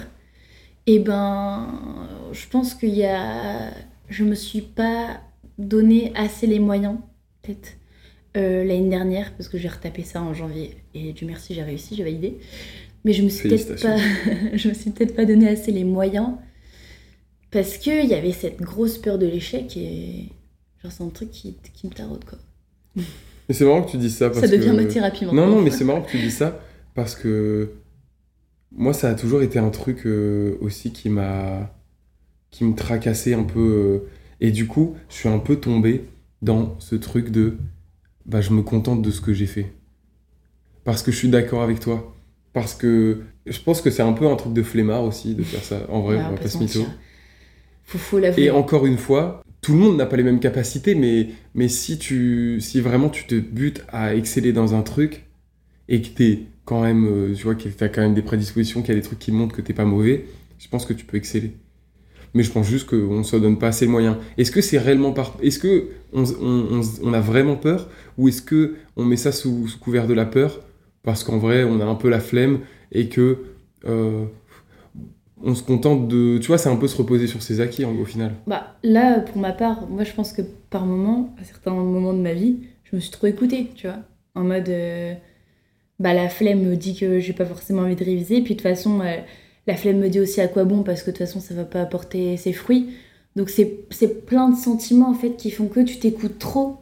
[0.87, 1.69] Et ben,
[2.33, 3.71] je pense qu'il y a.
[4.09, 5.21] Je me suis pas
[5.59, 6.97] donné assez les moyens,
[7.43, 7.73] peut-être,
[8.39, 10.77] euh, l'année dernière, parce que j'ai retapé ça en janvier.
[10.95, 12.39] Et Dieu merci, j'ai réussi, j'ai validé.
[13.05, 13.97] Mais je me suis peut-être pas,
[14.55, 16.31] je me suis peut-être pas donné assez les moyens
[17.51, 20.29] parce qu'il y avait cette grosse peur de l'échec et
[20.83, 22.39] genre c'est un truc qui, qui me taraude quoi.
[23.49, 24.77] Mais c'est marrant que tu dises ça parce Ça devient que...
[24.77, 25.47] ma thérapie maintenant.
[25.47, 26.61] Non, non, mais c'est marrant que tu dis ça
[26.95, 27.73] parce que
[28.73, 31.75] moi, ça a toujours été un truc euh, aussi qui m'a.
[32.51, 33.61] qui me tracassait un peu.
[34.05, 34.09] euh,
[34.41, 36.05] et du coup, je suis un peu tombé
[36.43, 37.57] dans ce truc de.
[38.27, 39.73] Bah, je me contente de ce que j'ai fait.
[40.85, 42.15] Parce que je suis d'accord avec toi.
[42.53, 45.63] Parce que je pense que c'est un peu un truc de flemmard aussi de faire
[45.63, 45.87] ça.
[45.91, 46.81] En vrai, Ouais, on va pas se mytho.
[47.85, 48.19] Faut, faut.
[48.37, 51.99] Et encore une fois, tout le monde n'a pas les mêmes capacités, mais, mais si,
[51.99, 55.27] tu, si vraiment tu te butes à exceller dans un truc
[55.89, 58.91] et que t'es quand même, euh, tu vois, que t'as quand même des prédispositions, qu'il
[58.95, 60.27] y a des trucs qui montrent que t'es pas mauvais,
[60.59, 61.53] je pense que tu peux exceller.
[62.35, 64.17] Mais je pense juste qu'on se donne pas assez de moyens.
[64.37, 65.35] Est-ce que c'est réellement par...
[65.43, 69.33] Est-ce que on, on- on- on a vraiment peur ou est-ce que on met ça
[69.33, 70.61] sous, sous couvert de la peur
[71.09, 72.61] parce qu'en vrai on a un peu la flemme
[72.93, 73.39] et que
[73.87, 74.27] euh,
[75.43, 76.37] on se contente de...
[76.37, 78.33] Tu vois, c'est un peu se reposer sur ses acquis au final.
[78.47, 82.21] Bah, là, pour ma part, moi je pense que par moment, à certains moments de
[82.21, 84.01] ma vie, je me suis trop écoutée, tu vois.
[84.35, 85.15] En mode, euh,
[85.99, 88.69] bah la flemme me dit que j'ai pas forcément envie de réviser, puis de toute
[88.69, 89.17] façon, euh,
[89.67, 91.65] la flemme me dit aussi à quoi bon, parce que de toute façon, ça va
[91.65, 92.91] pas apporter ses fruits.
[93.35, 96.77] Donc c'est plein de sentiments en fait qui font que tu t'écoutes trop.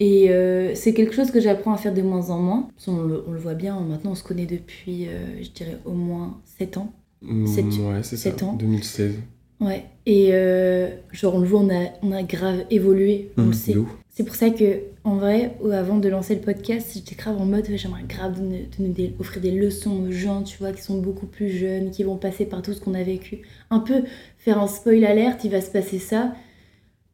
[0.00, 2.68] Et euh, c'est quelque chose que j'apprends à faire de moins en moins.
[2.84, 5.92] Qu'on le, on le voit bien, maintenant on se connaît depuis, euh, je dirais, au
[5.92, 6.92] moins 7 ans.
[7.22, 8.30] Mm, Sept- ouais, c'est ça.
[8.30, 8.54] sept ans.
[8.54, 9.14] 2016.
[9.60, 9.84] Ouais.
[10.06, 13.74] Et euh, genre on le voit, on a, on a grave évolué, on le sait.
[13.74, 13.88] de ouf.
[14.10, 17.66] C'est pour ça que, en vrai, avant de lancer le podcast, j'étais grave en mode
[17.74, 21.90] j'aimerais grave nous offrir des leçons aux gens, tu vois, qui sont beaucoup plus jeunes,
[21.90, 23.40] qui vont passer par tout ce qu'on a vécu.
[23.70, 24.02] Un peu
[24.38, 26.32] faire un spoil alerte, il va se passer ça.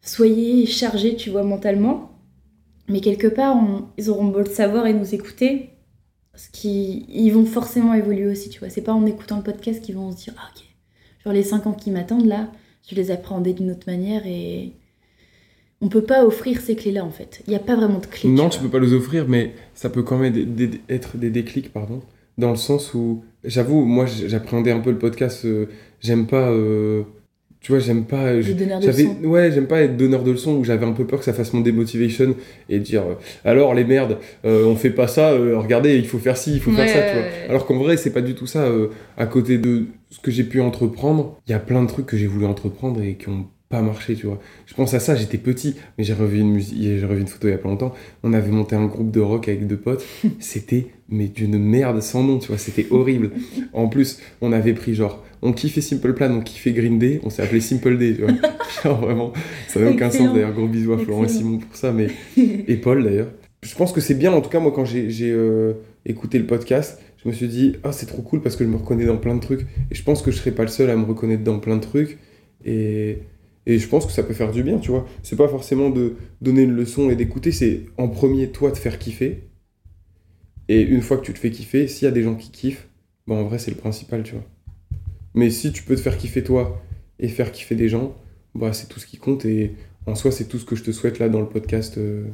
[0.03, 2.11] Soyez chargés, tu vois, mentalement.
[2.91, 3.57] Mais quelque part,
[3.97, 5.71] ils auront beau le savoir et nous écouter.
[6.35, 8.69] Ce qui, ils vont forcément évoluer aussi, tu vois.
[8.69, 10.63] C'est pas en écoutant le podcast qu'ils vont se dire, ah, ok,
[11.25, 12.51] genre les 5 ans qui m'attendent là,
[12.89, 14.73] je les appréhendais d'une autre manière et
[15.81, 17.43] on peut pas offrir ces clés-là en fait.
[17.47, 18.29] Il n'y a pas vraiment de clés.
[18.29, 20.35] Non, tu, peux pas les offrir, mais ça peut quand même
[20.89, 22.03] être des déclics, pardon,
[22.39, 25.67] dans le sens où, j'avoue, moi j'appréhendais un peu le podcast, euh,
[26.01, 26.51] j'aime pas.
[26.51, 27.03] Euh,
[27.61, 28.41] tu vois, j'aime pas.
[28.41, 31.33] J'avais, ouais, j'aime pas être donneur de leçons où j'avais un peu peur que ça
[31.33, 32.35] fasse mon démotivation
[32.69, 36.55] et dire euh, alors les merdes, on fait pas ça, regardez, il faut faire ci,
[36.55, 37.27] il faut faire ça, tu vois.
[37.49, 38.67] Alors qu'en vrai, c'est pas du tout ça.
[39.17, 42.17] à côté de ce que j'ai pu entreprendre, il y a plein de trucs que
[42.17, 44.41] j'ai voulu entreprendre et qui ont pas marché, tu vois.
[44.67, 47.47] Je pense à ça, j'étais petit, mais j'ai revu une musique, j'ai revu une photo
[47.47, 47.95] il y a pas longtemps.
[48.25, 50.05] On avait monté un groupe de rock avec deux potes.
[50.41, 52.59] C'était mais d'une merde sans nom, tu vois.
[52.59, 53.31] C'était horrible.
[53.73, 57.31] En plus, on avait pris genre, on kiffait Simple Plan, on kiffait Green Day, on
[57.31, 58.33] s'est appelé Simple Day, tu vois.
[58.85, 59.33] genre vraiment,
[59.69, 60.53] ça n'a aucun sens d'ailleurs.
[60.53, 63.31] Gros bisous à Florent et Simon pour ça, mais et Paul d'ailleurs.
[63.63, 65.75] Je pense que c'est bien, en tout cas moi quand j'ai euh,
[66.07, 68.77] écouté le podcast, je me suis dit ah c'est trop cool parce que je me
[68.77, 70.97] reconnais dans plein de trucs et je pense que je serais pas le seul à
[70.97, 72.19] me reconnaître dans plein de trucs
[72.65, 73.19] et
[73.67, 75.07] et je pense que ça peut faire du bien, tu vois.
[75.23, 78.99] C'est pas forcément de donner une leçon et d'écouter, c'est en premier, toi, de faire
[78.99, 79.45] kiffer.
[80.69, 82.89] Et une fois que tu te fais kiffer, s'il y a des gens qui kiffent,
[83.27, 84.45] bah en vrai, c'est le principal, tu vois.
[85.35, 86.83] Mais si tu peux te faire kiffer toi
[87.19, 88.17] et faire kiffer des gens,
[88.55, 89.45] bah c'est tout ce qui compte.
[89.45, 89.75] Et
[90.07, 92.27] en soi, c'est tout ce que je te souhaite là dans le podcast, euh,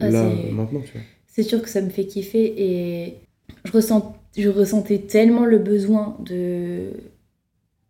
[0.00, 1.02] ah, là, maintenant, tu vois.
[1.26, 3.16] C'est sûr que ça me fait kiffer et
[3.64, 6.92] je, ressens, je ressentais tellement le besoin de,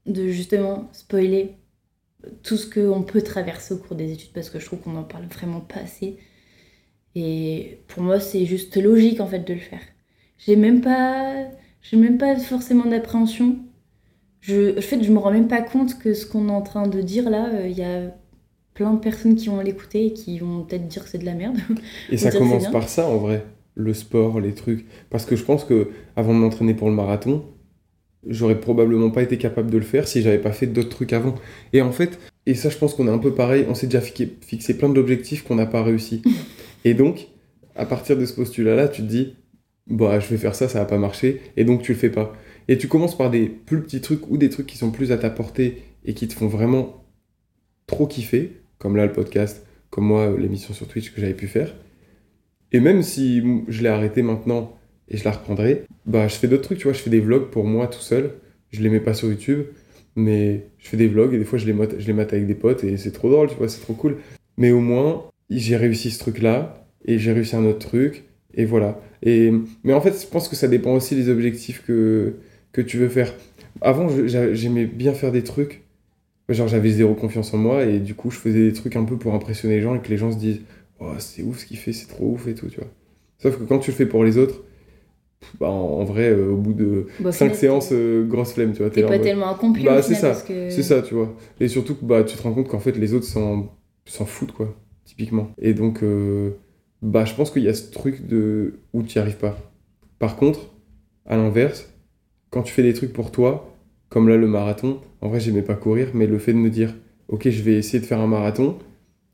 [0.07, 1.57] de justement spoiler
[2.43, 5.05] tout ce qu'on peut traverser au cours des études parce que je trouve qu'on n'en
[5.05, 6.19] parle vraiment pas assez.
[7.15, 9.83] Et pour moi, c'est juste logique en fait de le faire.
[10.39, 11.47] J'ai même pas,
[11.83, 13.59] j'ai même pas forcément d'appréhension.
[14.47, 16.87] Je, en fait, je me rends même pas compte que ce qu'on est en train
[16.87, 18.15] de dire là, euh, il y a
[18.75, 21.33] plein de personnes qui vont l'écouter et qui vont peut-être dire que c'est de la
[21.33, 21.57] merde.
[22.11, 24.85] Et ça commence par ça en vrai, le sport, les trucs.
[25.09, 27.43] Parce que je pense que avant de m'entraîner pour le marathon,
[28.27, 31.37] j'aurais probablement pas été capable de le faire si j'avais pas fait d'autres trucs avant.
[31.73, 34.03] Et en fait, et ça je pense qu'on est un peu pareil, on s'est déjà
[34.03, 36.21] fixé plein d'objectifs qu'on n'a pas réussi.
[36.85, 37.29] et donc,
[37.77, 39.37] à partir de ce postulat-là, tu te dis,
[39.87, 42.35] bah je vais faire ça, ça va pas marcher, et donc tu le fais pas.
[42.69, 45.19] Et tu commences par des plus petits trucs ou des trucs qui sont plus à
[45.19, 47.05] ta portée et qui te font vraiment
[47.87, 51.75] trop kiffer, comme là le podcast, comme moi l'émission sur Twitch que j'avais pu faire.
[52.73, 54.77] Et même si je l'ai arrêté maintenant
[55.09, 57.51] et je la reprendrai, bah je fais d'autres trucs, tu vois, je fais des vlogs
[57.51, 58.33] pour moi tout seul.
[58.71, 59.67] Je les mets pas sur YouTube,
[60.17, 62.47] mais je fais des vlogs et des fois je les mate, je les mate avec
[62.47, 64.17] des potes et c'est trop drôle, tu vois, c'est trop cool.
[64.57, 68.25] Mais au moins, j'ai réussi ce truc-là et j'ai réussi un autre truc
[68.55, 69.01] et voilà.
[69.23, 69.53] Et,
[69.85, 72.35] mais en fait, je pense que ça dépend aussi des objectifs que,
[72.75, 73.33] que tu veux faire.
[73.81, 75.83] Avant, j'aimais bien faire des trucs.
[76.51, 79.17] Genre, j'avais zéro confiance en moi et du coup, je faisais des trucs un peu
[79.17, 80.61] pour impressionner les gens et que les gens se disent
[81.01, 82.91] Oh, c'est ouf ce qu'il fait, c'est trop ouf et tout, tu vois.
[83.39, 84.63] Sauf que quand tu le fais pour les autres,
[85.61, 88.91] bah, en, vrai, euh, au bout de 5 bah, séances, euh, grosse flemme, tu vois.
[88.91, 89.85] T'es pas tellement accompli.
[89.85, 91.35] Bah, c'est ça, c'est ça, tu vois.
[91.61, 94.75] Et surtout que bah, tu te rends compte qu'en fait, les autres s'en foutent, quoi,
[95.05, 95.51] typiquement.
[95.59, 96.51] Et donc, euh,
[97.03, 99.57] bah, je pense qu'il y a ce truc de où tu n'y arrives pas.
[100.19, 100.75] Par contre,
[101.27, 101.94] à l'inverse,
[102.55, 103.75] quand tu fais des trucs pour toi,
[104.11, 106.95] comme là le marathon, en vrai, j'aimais pas courir, mais le fait de me dire,
[107.27, 108.79] ok, je vais essayer de faire un marathon,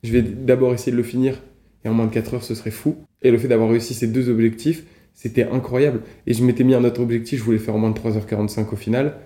[0.03, 1.39] je vais d'abord essayer de le finir,
[1.85, 2.97] et en moins de 4 heures, ce serait fou.
[3.21, 6.01] Et le fait d'avoir réussi ces deux objectifs, c'était incroyable.
[6.27, 8.77] Et je m'étais mis un autre objectif, je voulais faire au moins de 3h45 au
[8.77, 9.17] final.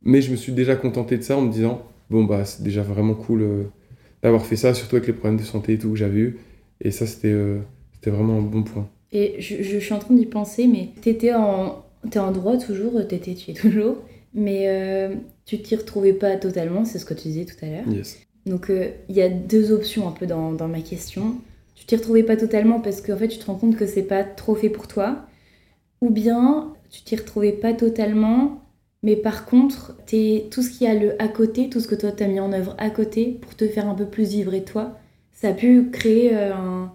[0.00, 2.80] Mais je me suis déjà contenté de ça en me disant, bon, bah, c'est déjà
[2.80, 3.64] vraiment cool euh,
[4.22, 6.38] d'avoir fait ça, surtout avec les problèmes de santé et tout que j'avais eu.
[6.80, 7.58] Et ça, c'était euh,
[8.06, 8.88] vraiment un bon point.
[9.12, 13.06] Et je, je suis en train d'y penser, mais t'étais en, es en droit toujours,
[13.06, 13.98] t'étais, tu es toujours,
[14.34, 15.14] mais euh,
[15.44, 17.88] tu t'y retrouvais pas totalement, c'est ce que tu disais tout à l'heure.
[17.88, 18.18] Yes.
[18.46, 18.70] Donc
[19.08, 21.36] il y a deux options un peu dans, dans ma question
[21.74, 24.24] tu t'y retrouvais pas totalement parce qu'en fait tu te rends compte que c'est pas
[24.24, 25.26] trop fait pour toi,
[26.00, 28.62] ou bien tu t'y retrouvais pas totalement,
[29.02, 31.94] mais par contre es, tout ce qu'il y a le à côté, tout ce que
[31.94, 34.64] toi t'as mis en œuvre à côté pour te faire un peu plus vivre et
[34.64, 34.98] toi,
[35.32, 36.92] ça a pu créer euh, un,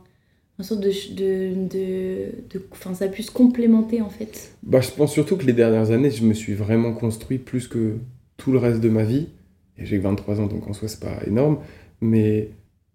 [0.59, 2.61] un sorte de, de, de,
[2.93, 4.51] ça a pu se complémenter en fait.
[4.63, 7.95] Bah je pense surtout que les dernières années je me suis vraiment construit plus que
[8.37, 9.27] tout le reste de ma vie.
[9.77, 11.59] Et j'ai 23 ans donc en soi c'est pas énorme,
[12.01, 12.49] mais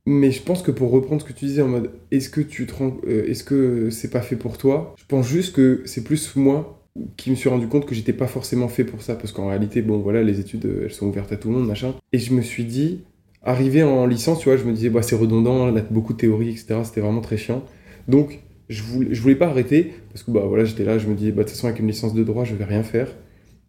[0.07, 2.67] mais je pense que pour reprendre ce que tu disais en mode est-ce que tu
[2.81, 4.95] euh, est-ce que c'est pas fait pour toi?
[4.99, 6.83] Je pense juste que c'est plus moi
[7.17, 9.81] qui me suis rendu compte que j'étais pas forcément fait pour ça parce qu'en réalité
[9.81, 12.43] bon voilà les études elles sont ouvertes à tout le monde machin et je me
[12.43, 13.01] suis dit
[13.45, 16.51] arrivé en licence, tu vois, je me disais, bah, c'est redondant, là, beaucoup de théorie,
[16.51, 16.81] etc.
[16.85, 17.63] C'était vraiment très chiant.
[18.09, 21.31] Donc, je voulais, voulais pas arrêter, parce que bah, voilà, j'étais là, je me disais,
[21.31, 23.09] bah, de toute façon, avec une licence de droit, je vais rien faire.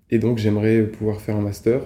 [0.09, 1.81] Et donc, j'aimerais pouvoir faire un master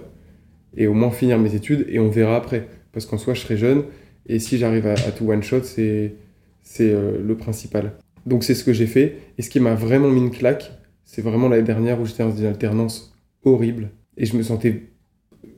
[0.77, 2.67] et au moins finir mes études, et on verra après.
[2.91, 3.83] Parce qu'en soi, je serai jeune,
[4.27, 6.15] et si j'arrive à, tout one-shot, c'est
[6.61, 7.93] c'est euh, le principal.
[8.27, 9.17] Donc, c'est ce que j'ai fait.
[9.37, 10.71] Et ce qui m'a vraiment mis une claque,
[11.03, 13.89] c'est vraiment l'année dernière où j'étais dans une alternance horrible.
[14.17, 14.83] Et je me sentais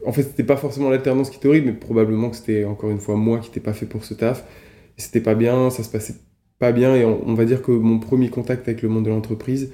[0.06, 3.00] en fait, c'était pas forcément l'alternance qui était horrible, mais probablement que c'était encore une
[3.00, 4.46] fois moi qui n'étais pas fait pour ce taf.
[4.98, 6.16] C'était pas bien, ça se passait
[6.60, 6.96] pas bien.
[6.96, 9.72] Et on, va dire que mon premier contact avec le monde de l'entreprise,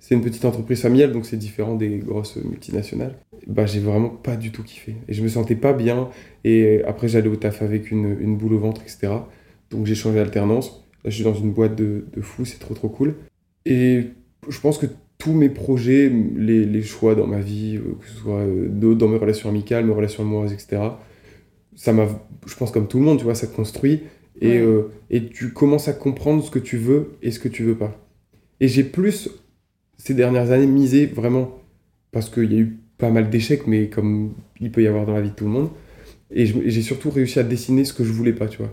[0.00, 3.16] c'est une petite entreprise familiale, donc c'est différent des grosses multinationales.
[3.46, 4.96] Bah, j'ai vraiment pas du tout kiffé.
[5.08, 6.10] Et je me sentais pas bien.
[6.44, 9.08] Et après, j'allais au taf avec une, boule au ventre, etc.
[9.70, 10.86] Donc j'ai changé d'alternance.
[11.04, 13.14] Là, je suis dans une boîte de, de fou, c'est trop trop cool.
[13.64, 14.04] Et
[14.48, 14.86] je pense que
[15.18, 19.08] tous mes projets, les, les, choix dans ma vie, euh, que ce soit euh, dans
[19.08, 20.82] mes relations amicales, mes relations amoureuses, etc.,
[21.74, 22.06] ça m'a,
[22.46, 24.02] je pense comme tout le monde, tu vois, ça te construit
[24.40, 27.64] et, euh, et tu commences à comprendre ce que tu veux et ce que tu
[27.64, 27.94] veux pas.
[28.60, 29.28] Et j'ai plus,
[29.98, 31.58] ces dernières années, misé vraiment,
[32.12, 35.12] parce qu'il y a eu pas mal d'échecs, mais comme il peut y avoir dans
[35.12, 35.70] la vie de tout le monde,
[36.30, 38.72] et j'ai surtout réussi à dessiner ce que je voulais pas, tu vois.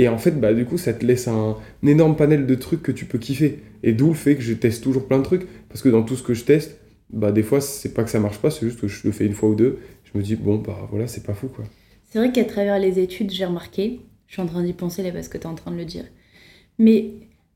[0.00, 2.90] Et en fait, bah, du coup, ça te laisse un, énorme panel de trucs que
[2.90, 3.58] tu peux kiffer.
[3.82, 5.46] Et d'où le fait que je teste toujours plein de trucs.
[5.68, 8.18] Parce que dans tout ce que je teste, bah, des fois, c'est pas que ça
[8.18, 9.78] marche pas, c'est juste que je le fais une fois ou deux.
[10.04, 11.66] Je me dis, bon, bah voilà, c'est pas fou, quoi.
[12.08, 15.12] C'est vrai qu'à travers les études, j'ai remarqué, je suis en train d'y penser là
[15.12, 16.04] parce que tu es en train de le dire.
[16.78, 17.10] Mais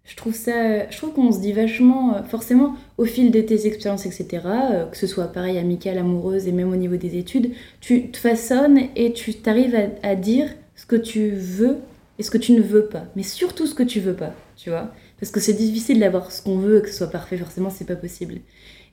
[0.05, 3.67] je trouve ça, je trouve qu'on se dit vachement, euh, forcément, au fil de tes
[3.67, 7.53] expériences, etc., euh, que ce soit pareil, amicale, amoureuse et même au niveau des études,
[7.81, 11.79] tu te façonnes et tu t'arrives à, à dire ce que tu veux
[12.19, 13.05] et ce que tu ne veux pas.
[13.17, 14.93] Mais surtout ce que tu veux pas, tu vois.
[15.19, 17.97] Parce que c'est difficile d'avoir ce qu'on veut, que ce soit parfait, forcément, c'est pas
[17.97, 18.41] possible.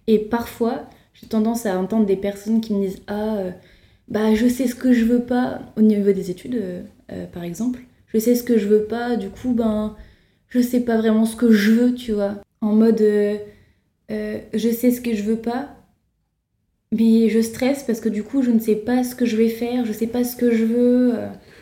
[0.07, 3.51] Et parfois, j'ai tendance à entendre des personnes qui me disent Ah, euh,
[4.07, 6.81] bah, je sais ce que je veux pas, au niveau des études, euh,
[7.12, 7.81] euh, par exemple.
[8.07, 9.95] Je sais ce que je veux pas, du coup, ben,
[10.49, 12.36] je sais pas vraiment ce que je veux, tu vois.
[12.62, 13.01] En mode,
[14.10, 15.69] je sais ce que je veux pas,
[16.91, 19.47] mais je stresse parce que du coup, je ne sais pas ce que je vais
[19.47, 21.13] faire, je sais pas ce que je veux.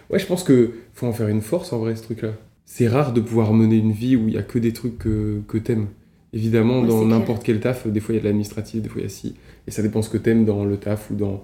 [0.09, 2.33] Ouais, je pense que faut en faire une force en vrai, ce truc-là.
[2.65, 5.41] C'est rare de pouvoir mener une vie où il y a que des trucs que,
[5.47, 5.87] que t'aimes.
[6.33, 9.05] Évidemment, dans n'importe quel taf, des fois il y a de l'administratif, des fois il
[9.05, 9.35] y a si.
[9.67, 11.43] Et ça dépend ce que t'aimes dans le taf ou dans.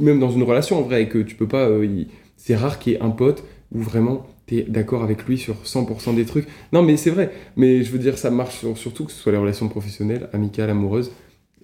[0.00, 1.68] Même dans une relation en vrai, et que tu peux pas.
[1.68, 2.04] Euh,
[2.36, 6.16] c'est rare qu'il y ait un pote où vraiment t'es d'accord avec lui sur 100%
[6.16, 6.46] des trucs.
[6.72, 7.30] Non, mais c'est vrai.
[7.56, 11.12] Mais je veux dire, ça marche surtout que ce soit les relations professionnelles, amicales, amoureuses.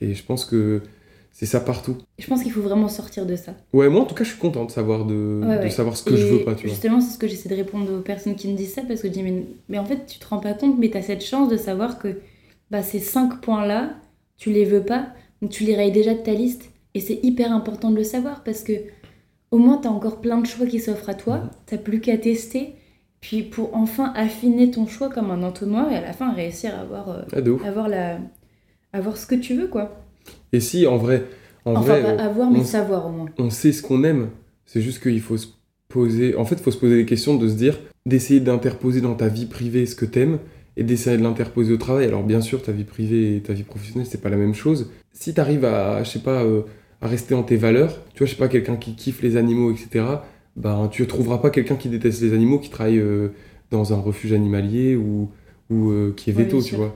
[0.00, 0.82] Et je pense que
[1.34, 1.96] c'est ça partout.
[2.20, 3.54] Je pense qu'il faut vraiment sortir de ça.
[3.72, 6.26] Ouais, moi en tout cas, je suis contente de savoir, de, savoir ce que je
[6.26, 6.54] veux pas.
[6.54, 9.02] Tu justement, c'est ce que j'essaie de répondre aux personnes qui me disent ça parce
[9.02, 9.24] que je dis,
[9.68, 11.98] mais, en fait, tu te rends pas compte, mais tu as cette chance de savoir
[11.98, 12.20] que
[12.70, 13.96] bah, ces cinq points-là,
[14.36, 15.08] tu les veux pas,
[15.42, 16.70] donc tu les rayes déjà de ta liste.
[16.94, 18.74] Et c'est hyper important de le savoir parce que
[19.50, 22.16] au moins, tu as encore plein de choix qui s'offrent à toi, tu plus qu'à
[22.16, 22.76] tester.
[23.20, 26.82] Puis pour enfin affiner ton choix comme un entonnoir et à la fin réussir à
[26.82, 28.18] avoir, euh, ah, avoir, la,
[28.92, 30.03] avoir ce que tu veux, quoi.
[30.52, 31.24] Et si, en vrai.
[31.64, 33.26] En enfin, vrai, pas avoir, mais savoir au moins.
[33.38, 34.28] On sait ce qu'on aime.
[34.66, 35.48] C'est juste qu'il faut se
[35.88, 36.36] poser.
[36.36, 39.28] En fait, il faut se poser des questions, de se dire, d'essayer d'interposer dans ta
[39.28, 40.38] vie privée ce que t'aimes
[40.76, 42.06] et d'essayer de l'interposer au travail.
[42.06, 44.90] Alors, bien sûr, ta vie privée et ta vie professionnelle, c'est pas la même chose.
[45.12, 46.62] Si t'arrives à, je sais pas, euh,
[47.00, 49.72] à rester dans tes valeurs, tu vois, je sais pas, quelqu'un qui kiffe les animaux,
[49.72, 50.04] etc.,
[50.56, 53.28] ben, tu ne trouveras pas quelqu'un qui déteste les animaux qui travaille euh,
[53.70, 55.30] dans un refuge animalier ou,
[55.70, 56.94] ou euh, qui est veto, tu vois.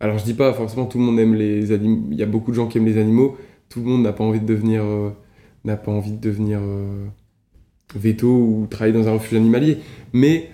[0.00, 2.50] Alors je dis pas forcément tout le monde aime les animaux, il y a beaucoup
[2.50, 3.36] de gens qui aiment les animaux,
[3.68, 5.10] tout le monde n'a pas envie de devenir euh,
[6.64, 7.06] euh,
[7.94, 9.78] veto ou travailler dans un refuge animalier,
[10.12, 10.50] mais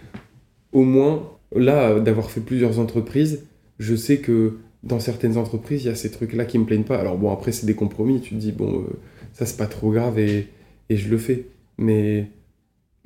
[0.72, 3.44] au moins là d'avoir fait plusieurs entreprises,
[3.78, 6.84] je sais que dans certaines entreprises, il y a ces trucs là qui me plaignent
[6.84, 6.98] pas.
[6.98, 8.98] Alors bon après c'est des compromis, tu te dis bon euh,
[9.32, 10.48] ça c'est pas trop grave et,
[10.90, 11.46] et je le fais.
[11.78, 12.30] Mais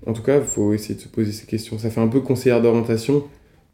[0.07, 1.79] en tout cas, il faut essayer de se poser ces questions.
[1.79, 3.25] Ça fait un peu conseillère d'orientation,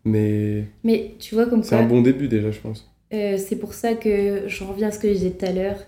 [0.07, 2.89] mais, mais tu vois comme C'est un bon début déjà, je pense.
[3.13, 5.79] Euh, c'est pour ça que je reviens à ce que je disais tout à l'heure,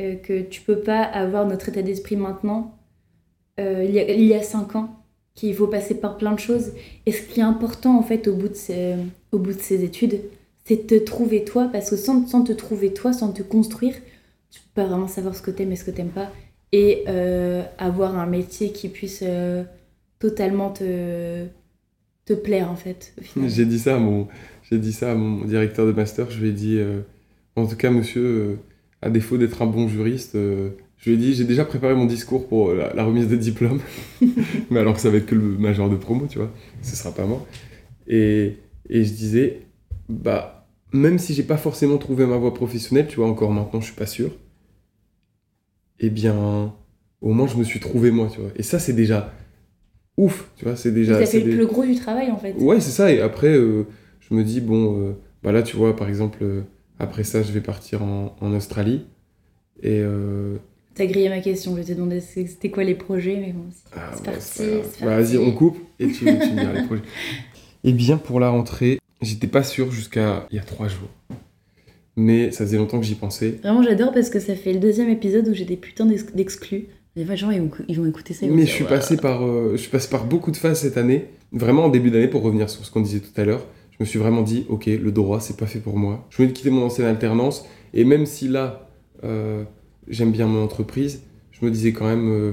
[0.00, 2.76] euh, que tu peux pas avoir notre état d'esprit maintenant,
[3.60, 4.90] euh, il, y a, il y a cinq ans,
[5.34, 6.72] qu'il faut passer par plein de choses.
[7.06, 8.96] Et ce qui est important en fait au bout de ces,
[9.30, 10.20] au bout de ces études,
[10.64, 13.94] c'est de te trouver toi, parce que sans, sans, te trouver toi, sans te construire,
[14.50, 16.30] tu peux pas vraiment savoir ce que t'aimes et ce que t'aimes pas,
[16.72, 17.06] et
[17.78, 19.24] avoir un métier qui puisse
[20.18, 21.46] totalement te
[22.34, 23.14] plaire en fait.
[23.46, 24.28] J'ai dit ça à mon,
[24.70, 26.30] j'ai dit ça à mon directeur de master.
[26.30, 27.00] Je lui ai dit, euh,
[27.56, 28.56] en tout cas, monsieur, euh,
[29.02, 32.06] à défaut d'être un bon juriste, euh, je lui ai dit, j'ai déjà préparé mon
[32.06, 33.80] discours pour la, remise des diplômes.
[34.70, 37.12] Mais alors que ça va être que le major de promo, tu vois, ce sera
[37.14, 37.46] pas moi.
[38.08, 38.56] Et,
[38.90, 39.62] et je disais,
[40.08, 43.86] bah, même si j'ai pas forcément trouvé ma voie professionnelle, tu vois, encore maintenant, je
[43.86, 44.30] suis pas sûr.
[46.00, 46.74] Eh bien,
[47.20, 48.50] au moins je me suis trouvé moi, tu vois.
[48.56, 49.32] Et ça, c'est déjà
[50.18, 50.76] ouf, tu vois.
[50.76, 51.18] C'est déjà.
[51.18, 52.52] Ça fait le des- plus gros du travail en fait.
[52.58, 53.10] Ouais, c'est ça.
[53.10, 53.86] Et après, euh,
[54.20, 56.62] je me dis, bon, euh, bah là, tu vois, par exemple, euh,
[56.98, 59.06] après ça, je vais partir en, en Australie.
[59.82, 60.02] Et.
[60.94, 64.10] T'as grillé ma question, je t'ai demandé c'était quoi les projets, mais bon, c'est ah,
[64.24, 64.62] parti.
[65.00, 65.32] Bah, parti.
[65.32, 67.02] Vas-y, on coupe et tu, tu me diras les projets.
[67.84, 71.08] Eh bien, pour la rentrée, j'étais pas sûr jusqu'à il y a trois jours.
[72.16, 73.60] Mais ça faisait longtemps que j'y pensais.
[73.62, 76.04] Vraiment, j'adore parce que ça fait le deuxième épisode où j'ai des putains
[77.16, 77.30] d'exclus.
[77.32, 78.46] Les gens, ils vont, ils vont écouter ça.
[78.46, 78.90] ils Mais je dire, suis, Ouais.
[78.90, 81.26] passé par, euh, je suis passé par beaucoup de phases cette année.
[81.52, 84.04] Vraiment en début d'année, pour revenir sur ce qu'on disait tout à l'heure, je me
[84.06, 86.26] suis vraiment dit, ok, le droit, c'est pas fait pour moi.
[86.30, 87.64] Je de quitter mon ancienne alternance.
[87.94, 88.88] Et même si là,
[89.24, 89.64] euh,
[90.08, 92.52] j'aime bien mon entreprise, je me disais quand même, euh,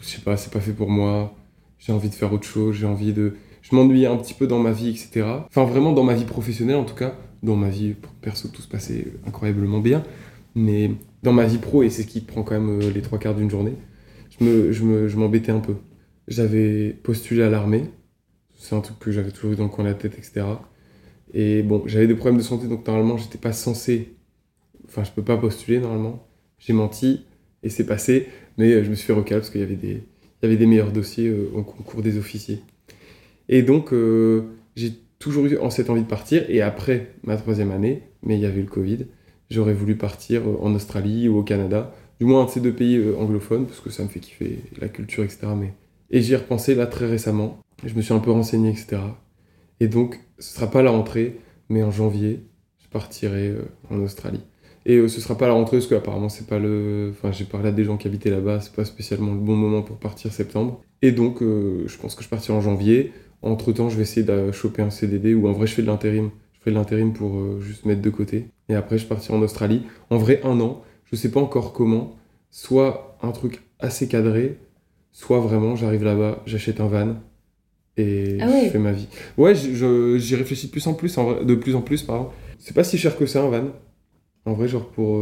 [0.00, 1.34] je sais pas, c'est pas fait pour moi.
[1.78, 3.34] J'ai envie de faire autre chose, j'ai envie de...
[3.60, 5.26] Je m'ennuyais un petit peu dans ma vie, etc.
[5.48, 7.14] Enfin, vraiment dans ma vie professionnelle, en tout cas.
[7.42, 10.04] Dans ma vie perso, tout se passait incroyablement bien.
[10.54, 10.90] Mais
[11.22, 13.34] dans ma vie pro, et c'est ce qui prend quand même euh, les trois quarts
[13.34, 13.74] d'une journée,
[14.38, 15.76] je me- je me- je m'embêtais un peu.
[16.28, 17.84] J'avais postulé à l'armée.
[18.56, 20.68] C'est un truc que j'avais toujours eu dans le coin de la tête, etc.
[21.34, 24.16] Et bon, j'avais des problèmes de santé, donc normalement, j'étais pas censé.
[24.86, 26.26] Enfin, je peux pas postuler normalement.
[26.58, 27.24] J'ai menti
[27.62, 29.92] et c'est passé, mais euh, je me suis fait recal parce qu'il y avait des,
[29.92, 32.60] il y avait des meilleurs dossiers euh, au concours des officiers.
[33.48, 34.42] Et donc, euh,
[34.76, 36.44] j'ai toujours eu en cette envie de partir.
[36.48, 39.06] Et après ma troisième année, mais il y avait eu le Covid,
[39.52, 42.72] j'aurais voulu partir euh, en Australie ou au Canada, du moins un de ces deux
[42.72, 45.48] pays euh, anglophones, parce que ça me fait kiffer la culture, etc.
[45.56, 45.74] Mais...
[46.10, 47.58] Et j'y ai repensé là très récemment.
[47.84, 48.98] Je me suis un peu renseigné, etc.
[49.80, 51.38] Et donc, ce sera pas la rentrée,
[51.68, 52.40] mais en janvier,
[52.82, 54.40] je partirai euh, en Australie.
[54.84, 57.12] Et ce sera pas la rentrée parce qu'apparemment c'est pas le.
[57.12, 59.80] Enfin, j'ai parlé à des gens qui habitaient là-bas, c'est pas spécialement le bon moment
[59.82, 60.82] pour partir septembre.
[61.02, 63.12] Et donc, je pense que je partirai en janvier.
[63.42, 65.86] Entre temps, je vais essayer de choper un CDD ou en vrai, je fais de
[65.86, 66.30] l'intérim.
[66.54, 68.46] Je ferai de l'intérim pour juste mettre de côté.
[68.68, 69.82] Et après, je partirai en Australie.
[70.10, 70.82] En vrai, un an.
[71.10, 72.16] Je sais pas encore comment.
[72.50, 74.58] Soit un truc assez cadré,
[75.12, 77.16] soit vraiment, j'arrive là-bas, j'achète un van
[77.96, 78.64] et Ah ouais.
[78.66, 79.08] je fais ma vie.
[79.36, 82.28] Ouais, j'y réfléchis de plus en plus, en vrai- de plus en plus, pardon.
[82.58, 83.64] C'est pas si cher que ça, un van.
[84.44, 85.18] En vrai, genre pour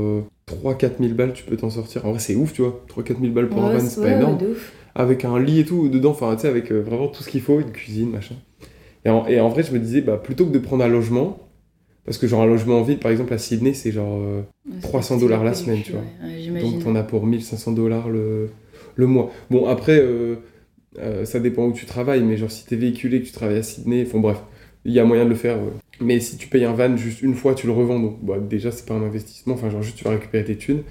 [0.46, 2.06] 3-4 000 balles, tu peux t'en sortir.
[2.06, 2.84] En vrai, c'est ouf, tu vois.
[2.88, 4.38] 3-4 000 balles pour un van, c'est pas énorme.
[4.94, 7.40] Avec un lit et tout dedans, enfin, tu sais, avec euh, vraiment tout ce qu'il
[7.42, 8.34] faut, une cuisine, machin.
[9.04, 11.38] Et en, et en vrai, je me disais, bah, plutôt que de prendre un logement,
[12.10, 14.18] parce que genre un logement en ville, par exemple, à Sydney, c'est genre.
[14.20, 16.00] euh, Ouais, 300 c'est dollars la semaine, tu vois.
[16.00, 18.50] ouais, donc t'en as pour 1500 dollars le,
[18.96, 19.30] le mois.
[19.48, 20.34] Bon, après, euh,
[20.98, 23.62] euh, ça dépend où tu travailles, mais genre si t'es véhiculé, que tu travailles à
[23.62, 24.38] Sydney, enfin bref,
[24.84, 25.58] il y a moyen de le faire.
[25.58, 25.70] euh.
[26.00, 28.72] Mais si tu payes un van juste une fois, tu le revends, donc bah, déjà
[28.72, 30.82] c'est pas un investissement, enfin genre juste tu vas récupérer tes thunes,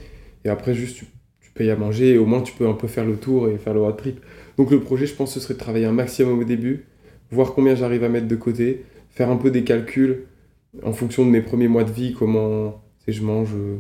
[0.45, 1.05] et après juste tu,
[1.41, 3.57] tu payes à manger, et au moins tu peux un peu faire le tour et
[3.57, 4.21] faire le road trip.
[4.57, 6.85] Donc le projet, je pense, ce serait de travailler un maximum au début,
[7.31, 10.25] voir combien j'arrive à mettre de côté, faire un peu des calculs
[10.83, 13.77] en fonction de mes premiers mois de vie, comment je mange, euh,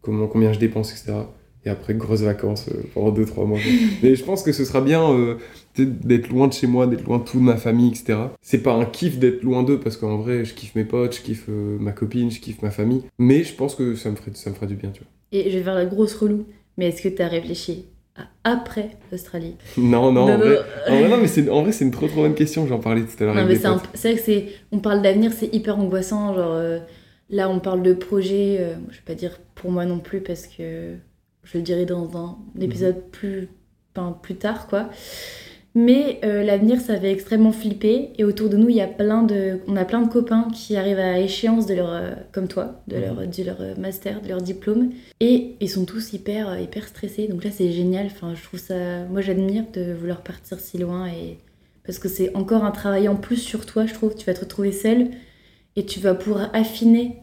[0.00, 1.24] comment, combien je dépense, etc.
[1.66, 3.58] Et après, grosses vacances euh, pendant 2-3 mois.
[4.02, 5.36] Mais je pense que ce sera bien euh,
[5.76, 8.18] d'être loin de chez moi, d'être loin de toute ma famille, etc.
[8.40, 11.20] C'est pas un kiff d'être loin d'eux, parce qu'en vrai, je kiffe mes potes, je
[11.20, 13.02] kiffe euh, ma copine, je kiffe ma famille.
[13.18, 15.58] Mais je pense que ça me, ferait, ça me fera du bien, tu Et je
[15.58, 16.46] vais faire la grosse relou.
[16.78, 17.84] Mais est-ce que t'as réfléchi
[18.44, 19.56] après l'Australie.
[19.76, 20.48] Non, non, en Non, vrai,
[20.88, 20.94] non.
[20.94, 23.02] en vrai, non, mais c'est, en vrai, c'est une trop trop bonne question, j'en parlais
[23.02, 23.88] tout à l'heure Non, mais c'est un- potes.
[23.94, 24.46] c'est vrai que c'est.
[24.72, 26.34] On parle d'avenir, c'est hyper angoissant.
[26.34, 26.78] Genre, euh,
[27.30, 28.56] là, on parle de projet.
[28.60, 30.94] euh, je vais pas dire pour moi non plus parce que
[31.44, 33.10] je le dirai dans un épisode Mhm.
[33.12, 33.48] plus,
[33.96, 34.88] enfin, plus tard, quoi.
[35.74, 38.10] Mais euh, l'avenir, ça fait extrêmement flipper.
[38.18, 40.76] Et autour de nous, il y a plein de, on a plein de copains qui
[40.76, 43.02] arrivent à échéance de leur, euh, comme toi, de Mhm.
[43.02, 44.90] leur, de leur euh, master, de leur diplôme.
[45.20, 47.28] Et ils sont tous hyper, hyper stressés.
[47.28, 48.06] Donc là, c'est génial.
[48.06, 51.38] Enfin, je trouve ça, moi, j'admire de vouloir partir si loin et
[51.86, 54.14] parce que c'est encore un travail en plus sur toi, je trouve.
[54.16, 55.08] Tu vas te retrouver seul
[55.76, 57.16] et tu vas pouvoir affiner,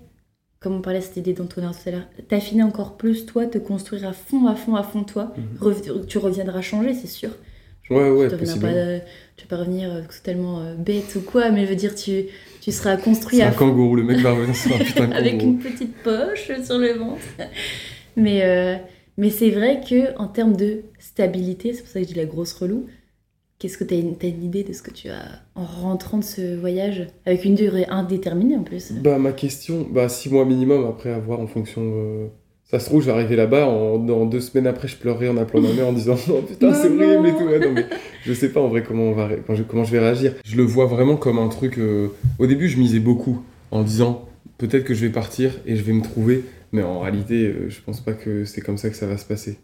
[0.61, 4.07] comme on parlait cette idée d'entonnoir tout à l'heure, t'affiner encore plus toi, te construire
[4.07, 5.33] à fond, à fond, à fond toi.
[5.61, 6.05] Mhm.
[6.07, 7.29] Tu reviendras changer, c'est sûr.
[7.89, 8.57] Ouais, ouais, tu, tu vas
[9.49, 12.25] pas revenir euh, totalement euh, bête ou quoi, mais je veux dire, tu,
[12.61, 15.13] tu seras construit C'est à un kangourou, le mec va revenir sur un putain de
[15.13, 17.21] avec une petite poche sur le ventre.
[18.17, 18.75] mais euh,
[19.17, 22.25] mais c'est vrai que en termes de stabilité, c'est pour ça que je dis la
[22.25, 22.87] grosse relou.
[23.59, 26.55] Qu'est-ce que tu as une, idée de ce que tu as en rentrant de ce
[26.55, 28.91] voyage avec une durée indéterminée en plus?
[28.91, 31.81] Bah, ma question, bah, 6 mois minimum après avoir en fonction.
[31.81, 32.27] euh,
[32.69, 35.37] Ça se trouve, je vais arriver là-bas, en, dans deux semaines après, je pleurerai en
[35.37, 37.45] appelant ma mère en disant Oh putain, c'est horrible et tout.
[37.45, 37.85] Ouais, non, mais
[38.25, 40.33] je sais pas en vrai comment, on va, ré- je, comment je vais réagir.
[40.45, 41.77] Je le vois vraiment comme un truc.
[41.77, 42.09] euh,
[42.39, 43.41] Au début, je misais beaucoup
[43.71, 44.25] en disant
[44.57, 46.43] Peut-être que je vais partir et je vais me trouver.
[46.73, 49.23] Mais en réalité, euh, je pense pas que c'est comme ça que ça va se
[49.23, 49.57] passer.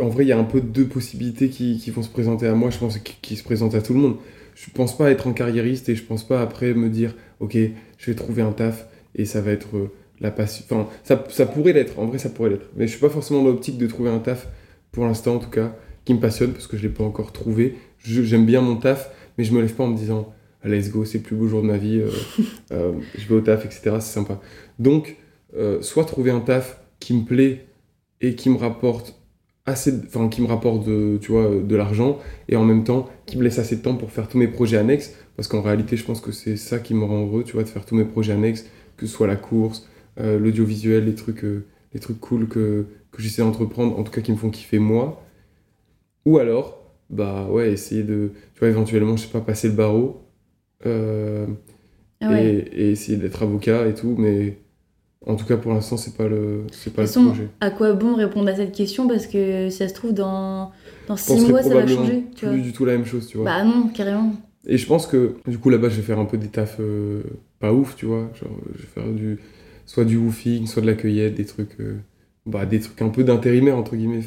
[0.00, 2.54] En vrai, il y a un peu deux possibilités qui, qui vont se présenter à
[2.54, 4.16] moi, je pense, qui, qui se présentent à tout le monde.
[4.56, 7.56] Je pense pas être un carriériste et je pense pas après me dire Ok,
[7.96, 9.90] je vais trouver un taf et ça va être euh,
[10.22, 10.64] la passion.
[10.70, 12.70] Enfin, ça, ça pourrait l'être, en vrai, ça pourrait l'être.
[12.76, 14.48] Mais je suis pas forcément dans l'optique de trouver un taf
[14.92, 15.74] pour l'instant, en tout cas.
[16.04, 17.76] qui me passionne parce que je l'ai pas encore trouvé.
[17.98, 20.32] Je- J'aime bien mon taf, mais je me lève pas en me disant
[20.64, 22.10] let's go, c'est le plus beau jour de ma vie, euh,
[22.72, 23.82] euh, je vais au taf, etc.
[24.00, 24.40] C'est sympa.
[24.80, 25.16] Donc,
[25.56, 27.66] euh, soit trouver un taf qui me plaît
[28.20, 29.14] et qui me rapporte
[29.64, 32.18] assez, enfin qui me rapporte de, tu vois, de l'argent
[32.48, 34.76] et en même temps qui me laisse assez de temps pour faire tous mes projets
[34.78, 37.62] annexes parce qu'en réalité, je pense que c'est ça qui me rend heureux, tu vois,
[37.62, 38.66] de faire tous mes projets annexes,
[38.96, 39.88] que ce soit la course,
[40.20, 44.20] euh, l'audiovisuel, les trucs, euh, les trucs cool que, que j'essaie d'entreprendre, en tout cas
[44.20, 45.22] qui me font kiffer moi.
[46.24, 50.22] Ou alors, bah ouais, essayer de, tu vois, éventuellement, je sais pas, passer le barreau
[50.86, 51.46] euh,
[52.20, 52.44] Ah ouais.
[52.72, 54.58] et, et essayer d'être avocat et tout, mais
[55.26, 57.48] en tout cas pour l'instant, c'est pas le, c'est pas De le façon, projet.
[57.60, 59.06] à quoi bon répondre à cette question?
[59.08, 60.72] Parce que si ça se trouve, dans,
[61.08, 62.24] dans six mois, ça va changer.
[62.36, 62.54] Tu vois.
[62.54, 63.46] plus du tout la même chose, tu vois.
[63.46, 64.32] Bah non, carrément.
[64.66, 67.22] Et je pense que du coup là-bas je vais faire un peu des tafs euh,
[67.58, 68.30] pas ouf, tu vois.
[68.40, 69.38] Genre je vais faire du
[69.92, 71.98] soit du woofing, soit de la cueillette, des trucs euh,
[72.46, 74.22] bah des trucs un peu d'intérimaire entre guillemets,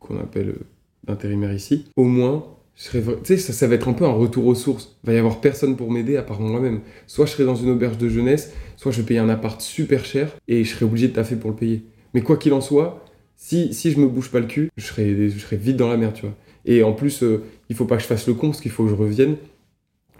[0.00, 0.66] qu'on appelle euh,
[1.06, 1.84] d'intérimaire ici.
[1.94, 2.44] Au moins,
[2.74, 3.04] je serais
[3.36, 4.98] ça, ça va être un peu un retour aux sources.
[5.04, 6.80] Il va y avoir personne pour m'aider à part moi-même.
[7.06, 10.04] Soit je serai dans une auberge de jeunesse, soit je vais payer un appart super
[10.04, 11.84] cher et je serai obligé de taffer pour le payer.
[12.12, 13.04] Mais quoi qu'il en soit,
[13.36, 15.96] si, si je me bouge pas le cul, je serai, je serai vite dans la
[15.96, 16.34] merde, tu vois.
[16.64, 18.82] Et en plus, euh, il faut pas que je fasse le con parce qu'il faut
[18.82, 19.36] que je revienne.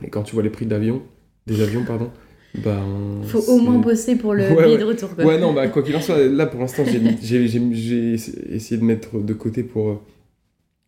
[0.05, 1.03] Et quand tu vois les prix d'avion,
[1.49, 2.12] des avions, pardon,
[2.55, 2.82] bah.
[3.24, 4.78] Faut au moins bosser pour le Ouais, billet ouais.
[4.78, 5.14] de retour.
[5.14, 5.24] Quoi.
[5.24, 9.32] Ouais, non, bah quoi qu'il en soit, là pour l'instant, j'ai- essayé de mettre de
[9.34, 10.01] côté pour, euh,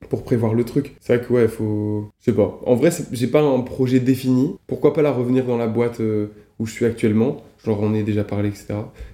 [0.08, 0.96] pour prévoir le truc.
[1.00, 2.08] C'est vrai que ouais, faut.
[2.20, 2.60] Je sais pas.
[2.66, 4.56] En vrai, j'ai pas un projet défini.
[4.66, 7.42] Pourquoi pas la revenir dans la boîte euh, où je suis actuellement?
[7.64, 8.66] Genre, on en est déjà parlé, etc.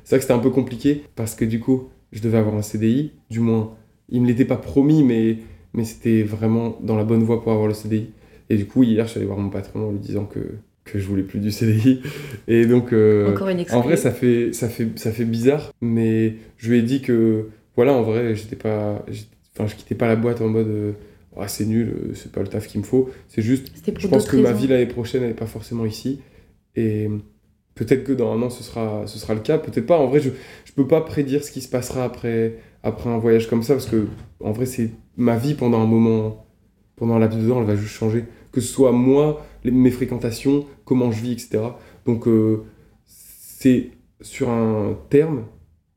[0.05, 2.63] C'est vrai que c'était un peu compliqué parce que du coup, je devais avoir un
[2.63, 3.11] CDI.
[3.29, 3.73] Du moins,
[4.09, 5.39] il me l'était pas promis, mais,
[5.75, 8.11] mais c'était vraiment dans la bonne voie pour avoir le CDI.
[8.49, 10.39] Et du coup, hier, je suis allé voir mon patron en lui disant que,
[10.87, 12.01] que je voulais plus du CDI.
[12.49, 12.93] Et donc.
[12.93, 16.79] euh, Encore une en vrai, ça fait, ça, fait, ça fait bizarre, mais je lui
[16.79, 19.05] ai dit que, voilà, en vrai, j'étais pas,
[19.55, 20.93] enfin, je quittais pas la boîte en mode, euh,
[21.37, 23.11] Ah, c'est nul, euh, c'est pas le taf qu'il me faut.
[23.29, 26.21] C'est juste, je pense que ma vie l'année prochaine, elle est pas forcément ici.
[26.77, 27.09] Et
[27.75, 29.99] peut-être que dans un an, ce sera, ce sera le cas, peut-être pas.
[29.99, 30.31] En vrai, je,
[30.65, 33.87] je peux pas prédire ce qui se passera après, après un voyage comme ça, parce
[33.87, 34.07] que,
[34.41, 36.47] en vrai, c'est ma vie pendant un moment,
[36.97, 38.25] pendant un laps de temps, elle va juste changer.
[38.57, 41.59] Que ce soit moi, mes fréquentations, comment je vis, etc.
[42.07, 42.65] Donc, euh,
[43.05, 43.91] c'est
[44.23, 45.45] sur un terme,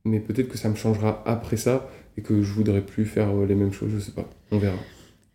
[0.03, 3.45] mais peut-être que ça me changera après ça et que je voudrais plus faire euh,
[3.45, 4.29] les mêmes choses, je sais pas.
[4.51, 4.75] On verra.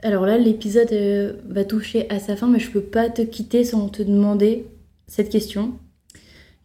[0.03, 3.65] Alors là, l'épisode euh, va toucher à sa fin, mais je peux pas te quitter
[3.65, 4.67] sans te demander
[5.07, 5.79] cette question.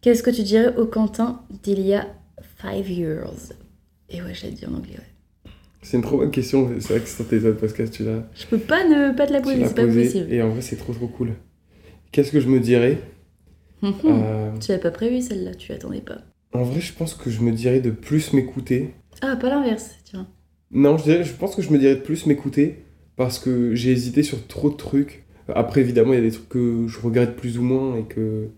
[0.02, 2.06] Qu'est-ce que tu dirais au Quentin d'il y a
[2.58, 3.54] five years?
[4.10, 5.09] Et ouais, je l'ai dit en anglais, ouais.
[5.82, 6.70] C'est une trop bonne question.
[6.78, 9.32] C'est vrai que sur tes autres podcasts, tu l'as Je peux pas ne pas te
[9.32, 10.32] la poser, c'est pas possible.
[10.32, 11.32] Et en vrai, c'est trop trop cool.
[12.12, 12.98] Qu'est-ce que je me dirais.
[13.82, 16.18] Euh, Tu l'avais pas prévu celle-là, tu l'attendais pas.
[16.52, 18.90] En vrai, je pense que je me dirais de plus m'écouter.
[19.22, 20.28] Ah, pas l'inverse, tiens.
[20.70, 22.84] Non, je, dirais, je pense que je me dirais de plus m'écouter
[23.16, 25.24] parce que j'ai hésité sur trop de trucs.
[25.48, 28.48] Après, évidemment, il y a des trucs que je regrette plus ou moins et que,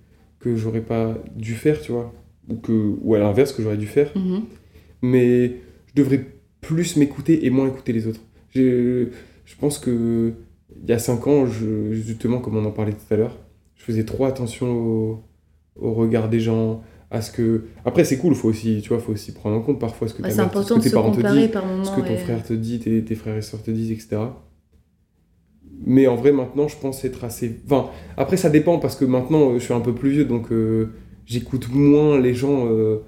[0.41, 2.13] que j'aurais pas dû faire, tu vois.
[2.49, 4.11] Ou, que, ou à l'inverse, que j'aurais dû faire.
[4.17, 4.43] Mhm.
[5.03, 5.53] mais
[5.87, 6.27] je devrais
[6.63, 8.21] plus m'écouter et moins écouter les autres.
[8.51, 9.11] J'ai-
[9.45, 10.33] Je pense que
[10.83, 13.37] il y a 5 ans, je- justement, comme on en parlait tout à l'heure,
[13.77, 15.23] je faisais trop attention au,
[15.77, 17.65] au regard des gens, à ce que...
[17.85, 20.23] Après, c'est cool, faut aussi, tu vois, faut aussi prendre en compte parfois ce que,
[20.23, 21.85] ta c'est mère- ce que tes parents te disent, par moment.
[21.85, 22.17] ce que ton ouais.
[22.17, 24.17] frère te dit, tes, tes frères et sœurs te disent, etc.
[25.85, 27.61] Mais en vrai, maintenant, je pense être assez...
[27.67, 30.53] Enfin, après, ça dépend, parce que maintenant, euh, je suis un peu plus vieux, donc
[30.53, 30.91] euh,
[31.27, 32.99] j'écoute moins les gens euh,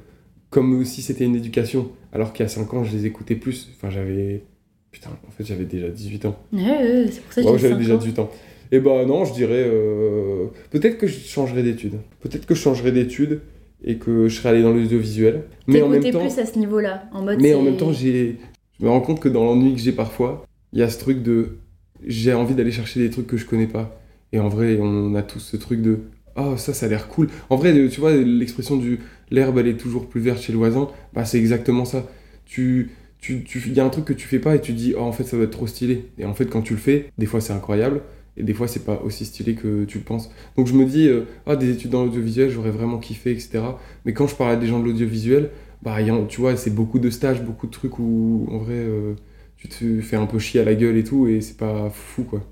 [0.54, 1.90] comme si c'était une éducation.
[2.12, 3.68] Alors qu'il y a 5 ans, je les écoutais plus.
[3.74, 4.44] Enfin, j'avais...
[4.92, 6.36] Putain, en fait, j'avais déjà 18 ans.
[6.52, 7.98] Ouais, ouais, c'est pour ça que Ouais, j'avais déjà ans.
[7.98, 8.30] 18 ans.
[8.70, 9.64] Et bah non, je dirais...
[9.66, 11.96] euh, Peut-être que je changerais d'études.
[12.20, 13.40] Peut-être que je changerais d'études
[13.82, 15.42] et que je serais allé dans l'audiovisuel.
[15.66, 16.20] Mais en même temps...
[16.20, 17.40] plus à ce niveau-là, en mode.
[17.40, 18.36] Mais en même temps, j'ai,
[18.78, 21.20] je me rends compte que dans l'ennui que j'ai parfois, il y a ce truc
[21.24, 21.58] de,
[22.06, 24.00] j'ai envie d'aller chercher des trucs que je connais pas.
[24.32, 25.98] Et en vrai, on a tous ce truc de,
[26.36, 27.28] ah ça, ça a l'air cool.
[27.50, 30.88] En vrai, tu vois, l'expression du, l'herbe elle est toujours plus verte chez le voisin,
[31.12, 32.06] bah c'est exactement ça.
[32.44, 34.94] Tu, tu, tu, il y a un truc que tu fais pas et tu dis,
[34.96, 36.10] oh en fait ça va être trop stylé.
[36.18, 38.02] Et en fait, quand tu le fais, des fois c'est incroyable.
[38.36, 40.28] Et des fois, c'est pas aussi stylé que tu le penses.
[40.56, 43.78] Donc je me dis, euh, ah, des études dans l'audiovisuel, j'aurais vraiment kiffé, etc.
[44.04, 45.50] Mais quand je parle à des gens de l'audiovisuel,
[45.82, 48.58] bah, il y a- tu vois, c'est beaucoup de stages, beaucoup de trucs où, en
[48.58, 49.14] vrai, euh,
[49.56, 52.24] tu te fais un peu chier à la gueule et tout, et c'est pas fou,
[52.24, 52.42] quoi.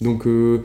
[0.00, 0.62] Donc, euh,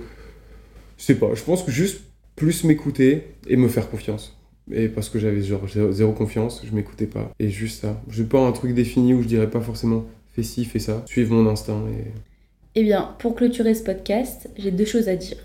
[0.97, 2.01] je sais pas, je pense que juste
[2.35, 4.37] plus m'écouter et me faire confiance.
[4.71, 7.31] Et parce que j'avais genre zéro, confiance, je m'écoutais pas.
[7.39, 8.01] Et juste ça.
[8.09, 11.03] Je pas un truc défini où je dirais pas forcément fais ci, fais ça.
[11.05, 12.11] Suive mon instinct et.
[12.77, 15.37] Eh bien, pour clôturer ce podcast, j'ai deux choses à dire.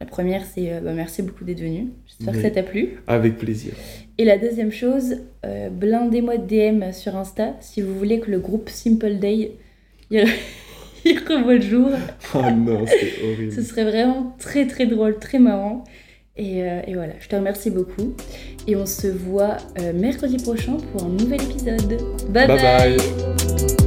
[0.00, 1.88] La première, c'est euh, bah, merci beaucoup d'être venu.
[2.06, 2.98] J'espère que ça t'a plu.
[3.08, 3.72] Avec plaisir.
[4.16, 8.38] Et la deuxième chose, euh, blindez-moi de DM sur Insta si vous voulez que le
[8.38, 9.52] groupe Simple Day
[10.10, 11.90] il revoit le jour.
[12.34, 13.52] Oh non, c'est horrible.
[13.52, 15.84] Ce serait vraiment très très drôle, très marrant.
[16.38, 18.14] Et, euh, et voilà, je te remercie beaucoup.
[18.66, 22.00] Et on se voit euh, mercredi prochain pour un nouvel épisode.
[22.30, 22.46] bye.
[22.46, 22.96] Bye bye.
[22.96, 23.77] bye.